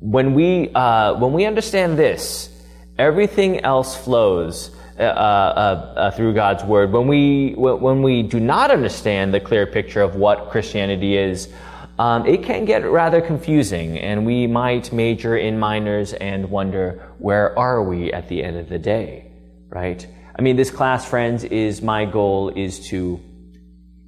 when 0.00 0.34
we, 0.34 0.70
uh, 0.74 1.14
when 1.18 1.32
we 1.32 1.46
understand 1.46 1.98
this, 1.98 2.50
everything 2.98 3.60
else 3.60 3.96
flows. 3.96 4.70
Uh, 4.98 5.02
uh, 5.02 5.94
uh, 5.96 6.10
through 6.10 6.34
God's 6.34 6.64
word. 6.64 6.90
When 6.90 7.06
we 7.06 7.52
when 7.52 8.02
we 8.02 8.24
do 8.24 8.40
not 8.40 8.72
understand 8.72 9.32
the 9.32 9.38
clear 9.38 9.64
picture 9.64 10.02
of 10.02 10.16
what 10.16 10.50
Christianity 10.50 11.16
is, 11.16 11.48
um, 12.00 12.26
it 12.26 12.42
can 12.42 12.64
get 12.64 12.84
rather 12.84 13.20
confusing, 13.20 13.96
and 13.96 14.26
we 14.26 14.48
might 14.48 14.92
major 14.92 15.36
in 15.36 15.56
minors 15.56 16.14
and 16.14 16.50
wonder 16.50 17.12
where 17.18 17.56
are 17.56 17.80
we 17.80 18.12
at 18.12 18.28
the 18.28 18.42
end 18.42 18.56
of 18.56 18.68
the 18.68 18.78
day, 18.80 19.30
right? 19.68 20.04
I 20.36 20.42
mean, 20.42 20.56
this 20.56 20.72
class, 20.72 21.04
friends, 21.04 21.44
is 21.44 21.80
my 21.80 22.04
goal 22.04 22.48
is 22.48 22.88
to 22.88 23.20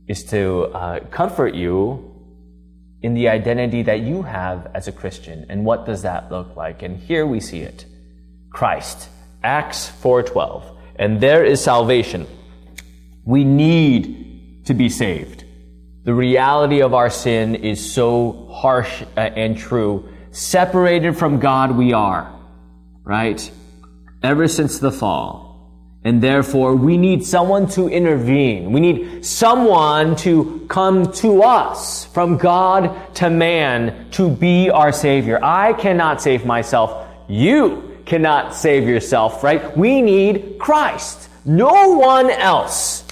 is 0.09 0.25
to 0.25 0.65
uh, 0.75 1.01
comfort 1.13 1.55
you 1.55 2.11
in 3.03 3.15
the 3.15 3.29
identity 3.29 3.83
that 3.83 4.01
you 4.01 4.23
have 4.23 4.73
as 4.75 4.89
a 4.89 4.93
Christian. 4.93 5.47
And 5.49 5.65
what 5.65 5.87
does 5.87 6.03
that 6.03 6.33
look 6.33 6.57
like? 6.57 6.83
And 6.83 6.97
here 6.97 7.25
we 7.25 7.39
see 7.39 7.61
it. 7.61 7.87
Christ. 8.51 9.09
Acts 9.43 9.91
4:12. 10.03 10.65
And 10.97 11.21
there 11.21 11.45
is 11.45 11.63
salvation. 11.63 12.27
We 13.25 13.45
need 13.45 14.67
to 14.67 14.75
be 14.75 14.89
saved. 14.89 15.45
The 16.05 16.15
reality 16.15 16.83
of 16.83 16.95
our 16.95 17.11
sin 17.11 17.55
is 17.55 17.93
so 17.93 18.49
harsh 18.53 19.03
uh, 19.17 19.21
and 19.21 19.57
true. 19.57 20.09
Separated 20.31 21.17
from 21.17 21.41
God 21.41 21.77
we 21.77 21.93
are, 21.93 22.31
right? 23.05 23.51
Ever 24.23 24.49
since 24.49 24.79
the 24.79 24.93
fall. 24.93 25.51
And 26.03 26.23
therefore, 26.23 26.75
we 26.77 26.97
need 26.97 27.27
someone 27.27 27.69
to 27.71 27.89
intervene. 27.89 28.73
We 28.73 28.81
need 28.81 29.25
someone 29.27 30.17
to 30.17 30.65
come 30.69 31.13
to 31.15 31.43
us 31.43 32.07
from 32.07 32.39
God 32.39 33.15
to 33.17 33.29
man 33.29 34.11
to 34.13 34.31
be 34.31 34.71
our 34.71 34.93
Savior. 34.93 35.39
I 35.43 35.75
cannot 35.75 36.23
save 36.23 36.47
myself. 36.47 37.07
You 37.29 37.90
cannot 38.07 38.55
save 38.55 38.89
yourself, 38.89 39.43
right? 39.43 39.77
We 39.77 40.03
need 40.03 40.59
Christ. 40.59 41.29
No 41.45 41.99
one 41.99 42.31
else. 42.31 43.05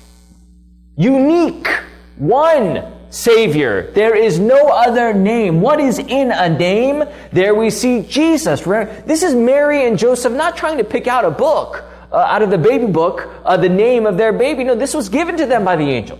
Unique. 0.96 1.68
One 2.16 2.92
Savior. 3.10 3.90
There 3.92 4.16
is 4.16 4.38
no 4.38 4.68
other 4.68 5.14
name. 5.14 5.60
What 5.60 5.80
is 5.80 5.98
in 5.98 6.30
a 6.30 6.48
name? 6.48 7.04
There 7.32 7.54
we 7.54 7.70
see 7.70 8.02
Jesus. 8.02 8.60
This 8.62 9.22
is 9.22 9.34
Mary 9.34 9.86
and 9.86 9.98
Joseph 9.98 10.32
not 10.32 10.56
trying 10.56 10.78
to 10.78 10.84
pick 10.84 11.06
out 11.06 11.24
a 11.24 11.30
book 11.30 11.84
uh, 12.12 12.16
out 12.16 12.42
of 12.42 12.50
the 12.50 12.58
baby 12.58 12.86
book 12.86 13.28
uh, 13.44 13.56
the 13.56 13.68
name 13.68 14.06
of 14.06 14.16
their 14.16 14.32
baby. 14.32 14.64
No, 14.64 14.74
this 14.74 14.94
was 14.94 15.08
given 15.08 15.36
to 15.38 15.46
them 15.46 15.64
by 15.64 15.76
the 15.76 15.84
angel. 15.84 16.18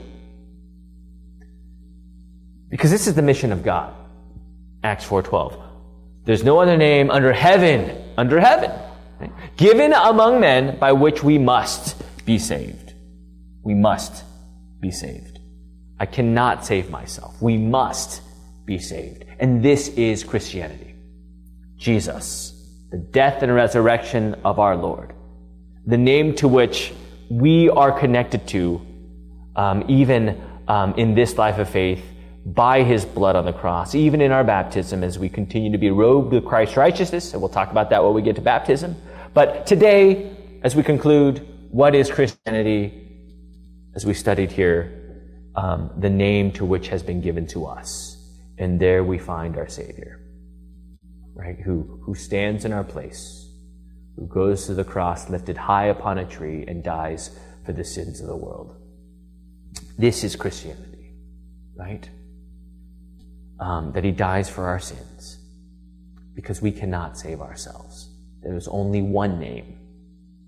Because 2.69 2.91
this 2.91 3.07
is 3.07 3.15
the 3.15 3.23
mission 3.23 3.53
of 3.53 3.63
God. 3.63 3.95
Acts 4.85 5.07
4:12. 5.07 5.61
There's 6.25 6.45
no 6.45 6.61
other 6.61 6.77
name 6.77 7.11
under 7.11 7.33
heaven, 7.33 8.05
under 8.19 8.39
heaven, 8.39 8.71
right? 9.19 9.33
given 9.57 9.95
among 9.95 10.41
men 10.41 10.79
by 10.79 10.93
which 10.93 11.23
we 11.23 11.39
must 11.39 12.03
be 12.27 12.39
saved. 12.39 12.93
We 13.63 13.75
must 13.75 14.25
be 14.81 14.91
saved. 14.91 15.39
I 15.99 16.05
cannot 16.05 16.67
save 16.67 16.91
myself. 16.91 17.41
We 17.41 17.57
must 17.57 18.21
be 18.67 18.79
saved. 18.79 19.25
And 19.39 19.63
this 19.63 19.89
is 19.89 20.23
Christianity. 20.23 20.95
Jesus, 21.77 22.53
the 22.91 22.99
death 22.99 23.43
and 23.43 23.55
resurrection 23.55 24.35
of 24.45 24.59
our 24.59 24.77
Lord 24.77 25.15
the 25.89 25.97
name 25.97 26.35
to 26.35 26.47
which 26.47 26.93
we 27.31 27.71
are 27.71 27.91
connected 27.91 28.47
to, 28.47 28.87
um, 29.57 29.85
even 29.89 30.39
um, 30.69 30.93
in 30.99 31.15
this 31.15 31.39
life 31.39 31.59
of 31.59 31.69
faith, 31.69 32.05
by 32.55 32.83
his 32.83 33.05
blood 33.05 33.37
on 33.37 33.45
the 33.45 33.53
cross, 33.53 33.95
even 33.95 34.21
in 34.21 34.33
our 34.33 34.45
baptism 34.45 35.03
as 35.03 35.19
we 35.19 35.29
continue 35.29 35.73
to 35.73 35.79
be 35.79 35.91
robed 35.91 36.33
with 36.33 36.45
Christ's 36.45 36.77
righteousness. 36.77 37.33
And 37.33 37.43
we'll 37.43 37.51
talk 37.51 37.71
about 37.71 37.91
that 37.91 38.03
when 38.03 38.15
we 38.15 38.23
get 38.23 38.37
to 38.37 38.43
baptism. 38.43 38.97
But 39.35 39.67
today, 39.67 40.37
as 40.63 40.75
we 40.75 40.83
conclude, 40.83 41.47
what 41.71 41.95
is 41.95 42.11
Christianity? 42.11 43.05
As 43.95 44.07
we 44.07 44.15
studied 44.15 44.53
here, 44.53 44.95
um, 45.57 45.91
the 45.99 46.11
name 46.11 46.53
to 46.53 46.65
which 46.65 46.89
has 46.89 47.03
been 47.03 47.21
given 47.21 47.47
to 47.49 47.67
us. 47.67 48.17
And 48.59 48.81
there 48.81 49.05
we 49.05 49.19
find 49.19 49.57
our 49.57 49.69
Savior, 49.69 50.21
right? 51.35 51.59
Who, 51.61 52.01
who 52.05 52.15
stands 52.15 52.65
in 52.65 52.73
our 52.73 52.85
place 52.85 53.49
who 54.19 54.27
goes 54.27 54.67
to 54.67 54.75
the 54.75 54.85
cross 54.85 55.31
lifted 55.31 55.57
high 55.57 55.87
upon 55.87 56.19
a 56.19 56.25
tree 56.25 56.65
and 56.67 56.83
dies 56.83 57.39
for 57.65 57.73
the 57.73 57.85
sins 57.85 58.21
of 58.21 58.27
the 58.27 58.37
world. 58.37 58.75
This 59.97 60.25
is 60.25 60.35
Christianity, 60.35 61.13
right? 61.77 62.09
Um, 63.61 63.91
that 63.93 64.05
he 64.05 64.13
dies 64.13 64.49
for 64.49 64.69
our 64.69 64.79
sins 64.79 65.39
because 66.37 66.63
we 66.63 66.71
cannot 66.71 67.19
save 67.19 67.41
ourselves. 67.41 68.09
There 68.41 68.57
is 68.57 68.69
only 68.69 69.03
one 69.03 69.41
name, 69.41 69.81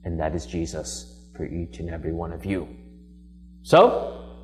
and 0.04 0.20
that 0.20 0.34
is 0.36 0.46
Jesus 0.46 1.28
for 1.36 1.44
each 1.44 1.80
and 1.80 1.90
every 1.90 2.12
one 2.12 2.32
of 2.32 2.46
you. 2.46 2.68
So, 3.64 4.36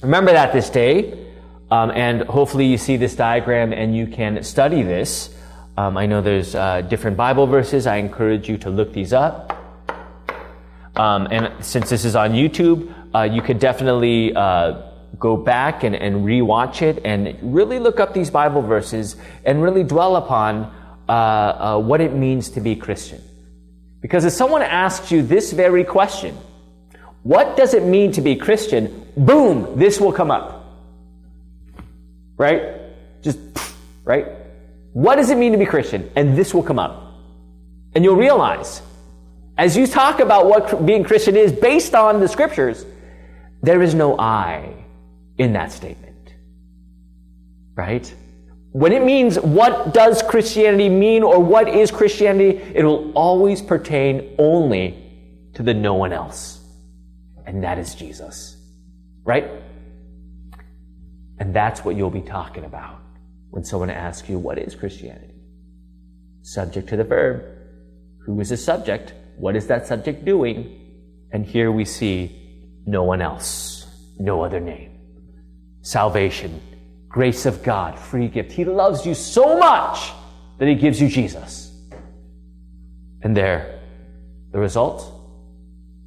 remember 0.00 0.30
that 0.30 0.52
this 0.52 0.70
day, 0.70 1.26
um, 1.72 1.90
and 1.90 2.22
hopefully 2.22 2.66
you 2.66 2.78
see 2.78 2.96
this 2.96 3.16
diagram 3.16 3.72
and 3.72 3.96
you 3.96 4.06
can 4.06 4.44
study 4.44 4.82
this 4.82 5.34
um, 5.76 5.96
I 5.96 6.06
know 6.06 6.20
there's 6.20 6.54
uh, 6.54 6.82
different 6.82 7.16
Bible 7.16 7.48
verses. 7.48 7.88
I 7.88 7.96
encourage 7.96 8.48
you 8.48 8.56
to 8.58 8.70
look 8.70 8.92
these 8.92 9.12
up. 9.12 9.60
Um, 10.94 11.26
and 11.32 11.64
since 11.64 11.90
this 11.90 12.04
is 12.04 12.14
on 12.14 12.30
YouTube, 12.30 12.94
uh, 13.12 13.22
you 13.22 13.42
could 13.42 13.58
definitely 13.58 14.32
uh, 14.36 14.82
go 15.18 15.36
back 15.36 15.84
and, 15.84 15.94
and 15.94 16.24
rewatch 16.24 16.82
it 16.82 17.02
and 17.04 17.36
really 17.54 17.78
look 17.78 18.00
up 18.00 18.14
these 18.14 18.30
Bible 18.30 18.62
verses 18.62 19.16
and 19.44 19.62
really 19.62 19.84
dwell 19.84 20.16
upon 20.16 20.74
uh, 21.08 21.12
uh, 21.12 21.78
what 21.78 22.00
it 22.00 22.14
means 22.14 22.50
to 22.50 22.60
be 22.60 22.76
Christian. 22.76 23.22
Because 24.00 24.24
if 24.24 24.32
someone 24.32 24.62
asks 24.62 25.10
you 25.10 25.22
this 25.22 25.52
very 25.52 25.84
question, 25.84 26.36
what 27.22 27.56
does 27.56 27.74
it 27.74 27.84
mean 27.84 28.12
to 28.12 28.20
be 28.20 28.36
Christian? 28.36 29.06
Boom, 29.16 29.78
this 29.78 30.00
will 30.00 30.12
come 30.12 30.30
up. 30.30 30.64
Right? 32.36 32.62
Just, 33.22 33.38
right? 34.04 34.26
What 34.92 35.16
does 35.16 35.30
it 35.30 35.38
mean 35.38 35.52
to 35.52 35.58
be 35.58 35.66
Christian? 35.66 36.10
And 36.16 36.36
this 36.36 36.52
will 36.52 36.62
come 36.62 36.78
up. 36.78 37.14
And 37.94 38.04
you'll 38.04 38.16
realize, 38.16 38.82
as 39.56 39.76
you 39.76 39.86
talk 39.86 40.20
about 40.20 40.46
what 40.46 40.84
being 40.84 41.04
Christian 41.04 41.36
is 41.36 41.52
based 41.52 41.94
on 41.94 42.20
the 42.20 42.28
scriptures, 42.28 42.84
there 43.62 43.80
is 43.80 43.94
no 43.94 44.18
I 44.18 44.83
in 45.38 45.52
that 45.54 45.72
statement. 45.72 46.34
Right? 47.74 48.14
When 48.72 48.92
it 48.92 49.04
means 49.04 49.38
what 49.38 49.94
does 49.94 50.22
Christianity 50.22 50.88
mean 50.88 51.22
or 51.22 51.38
what 51.38 51.68
is 51.68 51.90
Christianity, 51.90 52.60
it 52.74 52.84
will 52.84 53.12
always 53.12 53.62
pertain 53.62 54.34
only 54.38 55.00
to 55.54 55.62
the 55.62 55.74
no 55.74 55.94
one 55.94 56.12
else. 56.12 56.60
And 57.46 57.62
that 57.62 57.78
is 57.78 57.94
Jesus. 57.94 58.56
Right? 59.24 59.48
And 61.38 61.54
that's 61.54 61.84
what 61.84 61.96
you'll 61.96 62.10
be 62.10 62.22
talking 62.22 62.64
about 62.64 63.00
when 63.50 63.64
someone 63.64 63.90
asks 63.90 64.28
you, 64.28 64.38
What 64.38 64.58
is 64.58 64.74
Christianity? 64.74 65.34
Subject 66.42 66.88
to 66.88 66.96
the 66.96 67.04
verb. 67.04 67.44
Who 68.26 68.40
is 68.40 68.48
the 68.48 68.56
subject? 68.56 69.14
What 69.36 69.56
is 69.56 69.66
that 69.68 69.86
subject 69.86 70.24
doing? 70.24 70.80
And 71.32 71.44
here 71.44 71.70
we 71.72 71.84
see 71.84 72.80
no 72.86 73.02
one 73.02 73.20
else, 73.20 73.86
no 74.18 74.42
other 74.42 74.60
name. 74.60 74.93
Salvation, 75.84 76.60
grace 77.08 77.46
of 77.46 77.62
God, 77.62 77.96
free 77.98 78.26
gift. 78.26 78.50
He 78.50 78.64
loves 78.64 79.06
you 79.06 79.14
so 79.14 79.56
much 79.58 80.10
that 80.58 80.66
He 80.66 80.74
gives 80.74 81.00
you 81.00 81.08
Jesus. 81.08 81.70
And 83.22 83.36
there, 83.36 83.80
the 84.50 84.58
result, 84.58 85.12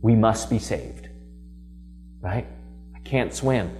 we 0.01 0.15
must 0.15 0.49
be 0.49 0.59
saved. 0.59 1.07
Right? 2.21 2.47
I 2.95 2.99
can't 2.99 3.33
swim. 3.33 3.71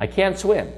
I 0.00 0.06
can't 0.06 0.38
swim. 0.38 0.72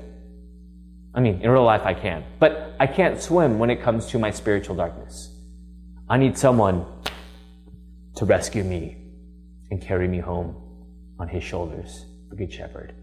I 1.14 1.20
mean, 1.20 1.40
in 1.42 1.50
real 1.50 1.64
life 1.64 1.82
I 1.84 1.94
can, 1.94 2.24
but 2.38 2.74
I 2.80 2.86
can't 2.86 3.20
swim 3.20 3.58
when 3.58 3.70
it 3.70 3.82
comes 3.82 4.06
to 4.06 4.18
my 4.18 4.30
spiritual 4.30 4.76
darkness. 4.76 5.30
I 6.08 6.18
need 6.18 6.36
someone 6.36 6.84
to 8.16 8.24
rescue 8.24 8.64
me 8.64 8.96
and 9.70 9.80
carry 9.80 10.08
me 10.08 10.18
home 10.18 10.56
on 11.18 11.28
his 11.28 11.42
shoulders, 11.42 12.04
the 12.30 12.36
Good 12.36 12.52
Shepherd. 12.52 12.94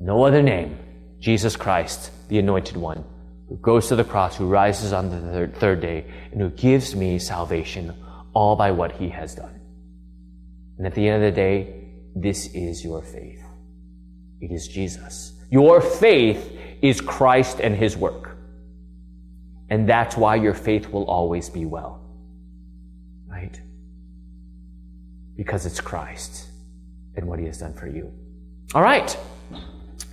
No 0.00 0.24
other 0.24 0.42
name, 0.42 0.78
Jesus 1.18 1.56
Christ, 1.56 2.10
the 2.28 2.38
Anointed 2.38 2.76
One, 2.76 3.04
who 3.48 3.56
goes 3.58 3.88
to 3.88 3.96
the 3.96 4.04
cross, 4.04 4.36
who 4.36 4.46
rises 4.46 4.92
on 4.92 5.10
the 5.10 5.20
third, 5.20 5.56
third 5.56 5.80
day, 5.80 6.06
and 6.32 6.40
who 6.40 6.50
gives 6.50 6.94
me 6.94 7.18
salvation 7.18 7.94
all 8.34 8.56
by 8.56 8.70
what 8.70 8.92
he 8.92 9.08
has 9.08 9.34
done. 9.34 9.60
And 10.78 10.86
at 10.86 10.94
the 10.94 11.08
end 11.08 11.22
of 11.22 11.34
the 11.34 11.36
day, 11.36 11.84
this 12.14 12.48
is 12.54 12.84
your 12.84 13.02
faith. 13.02 13.42
It 14.40 14.52
is 14.52 14.68
Jesus. 14.68 15.32
Your 15.50 15.80
faith 15.80 16.52
is 16.82 17.00
Christ 17.00 17.60
and 17.60 17.74
his 17.74 17.96
work. 17.96 18.36
And 19.70 19.88
that's 19.88 20.16
why 20.16 20.36
your 20.36 20.54
faith 20.54 20.88
will 20.90 21.04
always 21.04 21.48
be 21.48 21.64
well. 21.64 22.02
Right? 23.26 23.60
Because 25.36 25.66
it's 25.66 25.80
Christ 25.80 26.48
and 27.16 27.26
what 27.26 27.38
he 27.38 27.46
has 27.46 27.58
done 27.58 27.74
for 27.74 27.88
you. 27.88 28.12
All 28.74 28.82
right. 28.82 29.16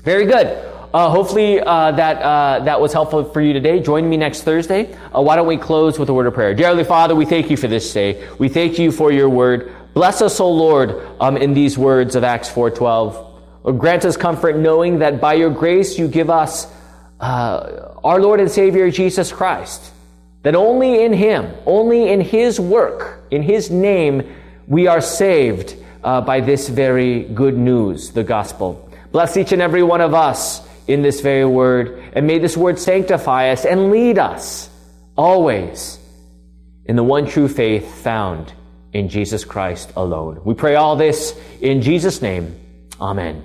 Very 0.03 0.25
good. 0.25 0.72
Uh, 0.93 1.09
hopefully 1.09 1.59
uh, 1.59 1.91
that 1.91 2.21
uh, 2.21 2.63
that 2.63 2.79
was 2.79 2.93
helpful 2.93 3.23
for 3.23 3.41
you 3.41 3.51
today. 3.51 3.79
Join 3.79 4.07
me 4.07 4.15
next 4.15 4.43
Thursday. 4.43 4.93
Uh, 5.11 5.23
why 5.23 5.35
don't 5.35 5.47
we 5.47 5.57
close 5.57 5.97
with 5.97 6.07
a 6.09 6.13
word 6.13 6.27
of 6.27 6.35
prayer? 6.35 6.53
Dear 6.53 6.67
Heavenly 6.67 6.83
Father, 6.83 7.15
we 7.15 7.25
thank 7.25 7.49
you 7.49 7.57
for 7.57 7.67
this 7.67 7.91
day. 7.91 8.29
We 8.37 8.47
thank 8.47 8.77
you 8.77 8.91
for 8.91 9.11
your 9.11 9.27
word. 9.27 9.73
Bless 9.95 10.21
us, 10.21 10.39
O 10.39 10.51
Lord, 10.51 11.01
um, 11.19 11.35
in 11.35 11.55
these 11.55 11.79
words 11.79 12.15
of 12.15 12.23
Acts 12.23 12.47
four 12.47 12.69
twelve. 12.69 13.17
Grant 13.63 14.05
us 14.05 14.17
comfort 14.17 14.55
knowing 14.55 14.99
that 14.99 15.19
by 15.19 15.33
your 15.33 15.49
grace 15.49 15.97
you 15.97 16.07
give 16.07 16.29
us 16.29 16.71
uh, 17.19 17.95
our 18.03 18.21
Lord 18.21 18.39
and 18.39 18.51
Savior 18.51 18.91
Jesus 18.91 19.31
Christ. 19.31 19.91
That 20.43 20.53
only 20.53 21.03
in 21.03 21.13
Him, 21.13 21.51
only 21.65 22.09
in 22.09 22.21
His 22.21 22.59
work, 22.59 23.23
in 23.31 23.41
His 23.41 23.71
name, 23.71 24.31
we 24.67 24.85
are 24.85 25.01
saved 25.01 25.75
uh, 26.03 26.21
by 26.21 26.41
this 26.41 26.69
very 26.69 27.23
good 27.23 27.57
news, 27.57 28.11
the 28.11 28.23
gospel. 28.23 28.91
Bless 29.11 29.37
each 29.37 29.53
and 29.53 29.61
every 29.61 29.81
one 29.81 30.01
of 30.01 30.13
us 30.13 30.61
in 30.87 31.01
this 31.01 31.21
very 31.21 31.45
word, 31.45 32.11
and 32.13 32.27
may 32.27 32.39
this 32.39 32.57
word 32.57 32.79
sanctify 32.79 33.49
us 33.49 33.65
and 33.65 33.91
lead 33.91 34.17
us 34.17 34.69
always 35.15 35.99
in 36.85 36.95
the 36.95 37.03
one 37.03 37.27
true 37.27 37.47
faith 37.47 38.03
found 38.03 38.51
in 38.91 39.09
Jesus 39.09 39.45
Christ 39.45 39.91
alone. 39.95 40.41
We 40.43 40.53
pray 40.53 40.75
all 40.75 40.95
this 40.95 41.39
in 41.61 41.81
Jesus' 41.81 42.21
name. 42.21 42.59
Amen. 42.99 43.43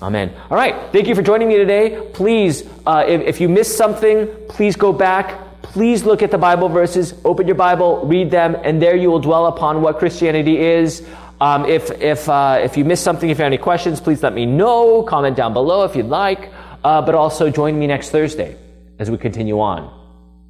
Amen. 0.00 0.32
All 0.50 0.56
right. 0.56 0.92
Thank 0.92 1.08
you 1.08 1.14
for 1.14 1.22
joining 1.22 1.48
me 1.48 1.56
today. 1.56 2.08
Please, 2.12 2.62
uh, 2.86 3.04
if, 3.06 3.20
if 3.22 3.40
you 3.40 3.48
missed 3.48 3.76
something, 3.76 4.28
please 4.48 4.76
go 4.76 4.92
back. 4.92 5.62
Please 5.62 6.04
look 6.04 6.22
at 6.22 6.30
the 6.30 6.38
Bible 6.38 6.68
verses, 6.68 7.14
open 7.24 7.46
your 7.46 7.56
Bible, 7.56 8.06
read 8.06 8.30
them, 8.30 8.56
and 8.62 8.80
there 8.80 8.96
you 8.96 9.10
will 9.10 9.18
dwell 9.18 9.46
upon 9.46 9.82
what 9.82 9.98
Christianity 9.98 10.58
is. 10.58 11.06
Um, 11.40 11.66
if, 11.66 11.90
if, 12.00 12.28
uh, 12.28 12.58
if 12.62 12.76
you 12.76 12.84
missed 12.84 13.04
something, 13.04 13.28
if 13.28 13.38
you 13.38 13.44
have 13.44 13.52
any 13.52 13.58
questions, 13.58 14.00
please 14.00 14.22
let 14.22 14.32
me 14.32 14.46
know. 14.46 15.02
Comment 15.02 15.36
down 15.36 15.52
below 15.52 15.84
if 15.84 15.94
you'd 15.94 16.06
like. 16.06 16.50
Uh, 16.84 17.02
but 17.02 17.14
also 17.14 17.50
join 17.50 17.78
me 17.78 17.86
next 17.86 18.10
Thursday 18.10 18.56
as 18.98 19.10
we 19.10 19.18
continue 19.18 19.60
on. 19.60 19.94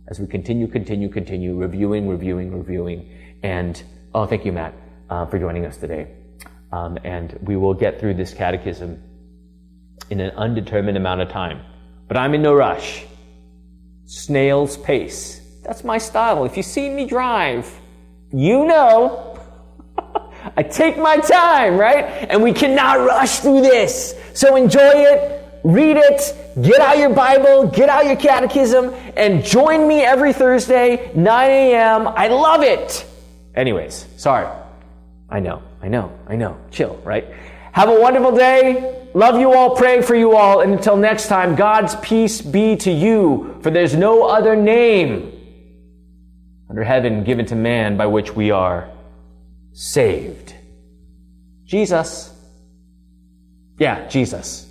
As 0.09 0.19
we 0.19 0.27
continue, 0.27 0.67
continue, 0.67 1.09
continue, 1.09 1.57
reviewing, 1.57 2.09
reviewing, 2.09 2.57
reviewing. 2.57 3.11
And, 3.43 3.83
oh, 4.15 4.27
thank 4.27 4.45
you, 4.45 4.53
Matt, 4.53 4.75
uh, 5.11 5.27
for 5.27 5.39
joining 5.39 5.67
us 5.67 5.77
today. 5.77 6.09
Um, 6.73 6.99
and 7.05 7.39
we 7.43 7.57
will 7.57 7.75
get 7.75 8.01
through 8.01 8.15
this 8.15 8.33
catechism 8.35 9.03
in 10.11 10.21
an 10.21 10.31
undetermined 10.37 10.97
amount 10.97 11.21
of 11.21 11.29
time. 11.29 11.63
But 12.09 12.17
I'm 12.17 12.35
in 12.35 12.43
no 12.43 12.55
rush. 12.55 13.05
Snail's 14.07 14.77
pace. 14.77 15.41
That's 15.63 15.85
my 15.85 15.99
style. 15.99 16.45
If 16.45 16.57
you 16.57 16.63
see 16.63 16.89
me 16.89 17.07
drive, 17.07 17.71
you 18.33 18.65
know 18.67 19.39
I 20.57 20.63
take 20.63 20.97
my 20.99 21.19
time, 21.19 21.77
right? 21.77 22.05
And 22.31 22.43
we 22.43 22.53
cannot 22.53 23.01
rush 23.01 23.41
through 23.41 23.63
this. 23.63 24.15
So 24.35 24.57
enjoy 24.57 24.81
it, 24.81 25.38
read 25.65 25.97
it, 25.97 26.55
get 26.63 26.81
out 26.81 26.99
your 26.99 27.11
Bible, 27.11 27.67
get 27.67 27.89
out 27.89 28.07
your 28.07 28.17
catechism, 28.17 28.95
and 29.17 29.45
join 29.45 29.87
me 29.87 30.01
every 30.01 30.33
Thursday, 30.33 31.11
9 31.15 31.51
a.m. 31.51 32.09
I 32.09 32.29
love 32.29 32.63
it. 32.63 33.07
Anyways, 33.55 34.07
sorry. 34.17 34.49
I 35.29 35.41
know, 35.41 35.63
I 35.83 35.89
know, 35.89 36.13
I 36.27 36.37
know. 36.37 36.57
Chill, 36.71 36.97
right? 37.05 37.27
Have 37.73 37.89
a 37.89 38.01
wonderful 38.01 38.33
day. 38.33 39.09
Love 39.15 39.39
you 39.39 39.53
all, 39.53 39.77
praying 39.77 40.03
for 40.03 40.15
you 40.15 40.37
all. 40.37 40.61
And 40.61 40.73
until 40.73 40.97
next 40.97 41.29
time, 41.29 41.57
God's 41.57 41.97
peace 41.97 42.41
be 42.41 42.77
to 42.77 42.91
you, 42.91 43.59
for 43.63 43.71
there's 43.71 43.95
no 43.95 44.25
other 44.25 44.57
name 44.57 45.33
under 46.71 46.85
heaven 46.85 47.25
given 47.25 47.47
to 47.47 47.57
man 47.57 47.97
by 47.97 48.07
which 48.07 48.35
we 48.35 48.51
are 48.51 48.91
saved. 49.73 50.55
Jesus. 51.65 52.35
Yeah, 53.79 54.07
Jesus. 54.09 54.68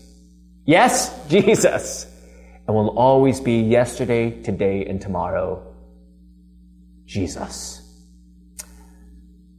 Yes, 0.67 1.27
Jesus. 1.29 2.05
And 2.67 2.75
will 2.75 2.89
always 2.99 3.39
be 3.39 3.61
yesterday, 3.61 4.29
today, 4.43 4.85
and 4.85 5.01
tomorrow. 5.01 5.73
Jesus. 7.05 7.81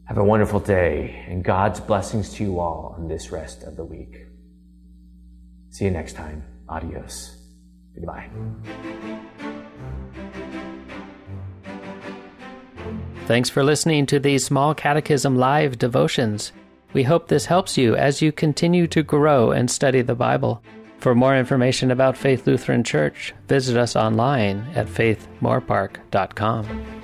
Have 0.04 0.18
a 0.18 0.24
wonderful 0.24 0.60
day 0.60 1.24
and 1.26 1.42
God's 1.42 1.80
blessings 1.80 2.34
to 2.34 2.44
you 2.44 2.60
all 2.60 2.94
on 2.96 3.08
this 3.08 3.32
rest 3.32 3.62
of 3.62 3.76
the 3.76 3.84
week. 3.84 4.16
See 5.70 5.86
you 5.86 5.90
next 5.90 6.12
time. 6.14 6.44
Adios. 6.68 7.36
Goodbye. 7.94 8.28
Thanks 13.26 13.50
for 13.50 13.62
listening 13.62 14.06
to 14.06 14.18
these 14.18 14.44
Small 14.44 14.74
Catechism 14.74 15.36
Live 15.36 15.78
devotions. 15.78 16.52
We 16.94 17.02
hope 17.02 17.28
this 17.28 17.46
helps 17.46 17.76
you 17.76 17.94
as 17.94 18.22
you 18.22 18.32
continue 18.32 18.86
to 18.88 19.02
grow 19.02 19.50
and 19.50 19.70
study 19.70 20.00
the 20.00 20.14
Bible. 20.14 20.62
For 20.98 21.14
more 21.14 21.36
information 21.36 21.92
about 21.92 22.16
Faith 22.16 22.46
Lutheran 22.46 22.82
Church, 22.82 23.32
visit 23.46 23.76
us 23.76 23.94
online 23.94 24.66
at 24.74 24.88
faithmoorpark.com. 24.88 26.97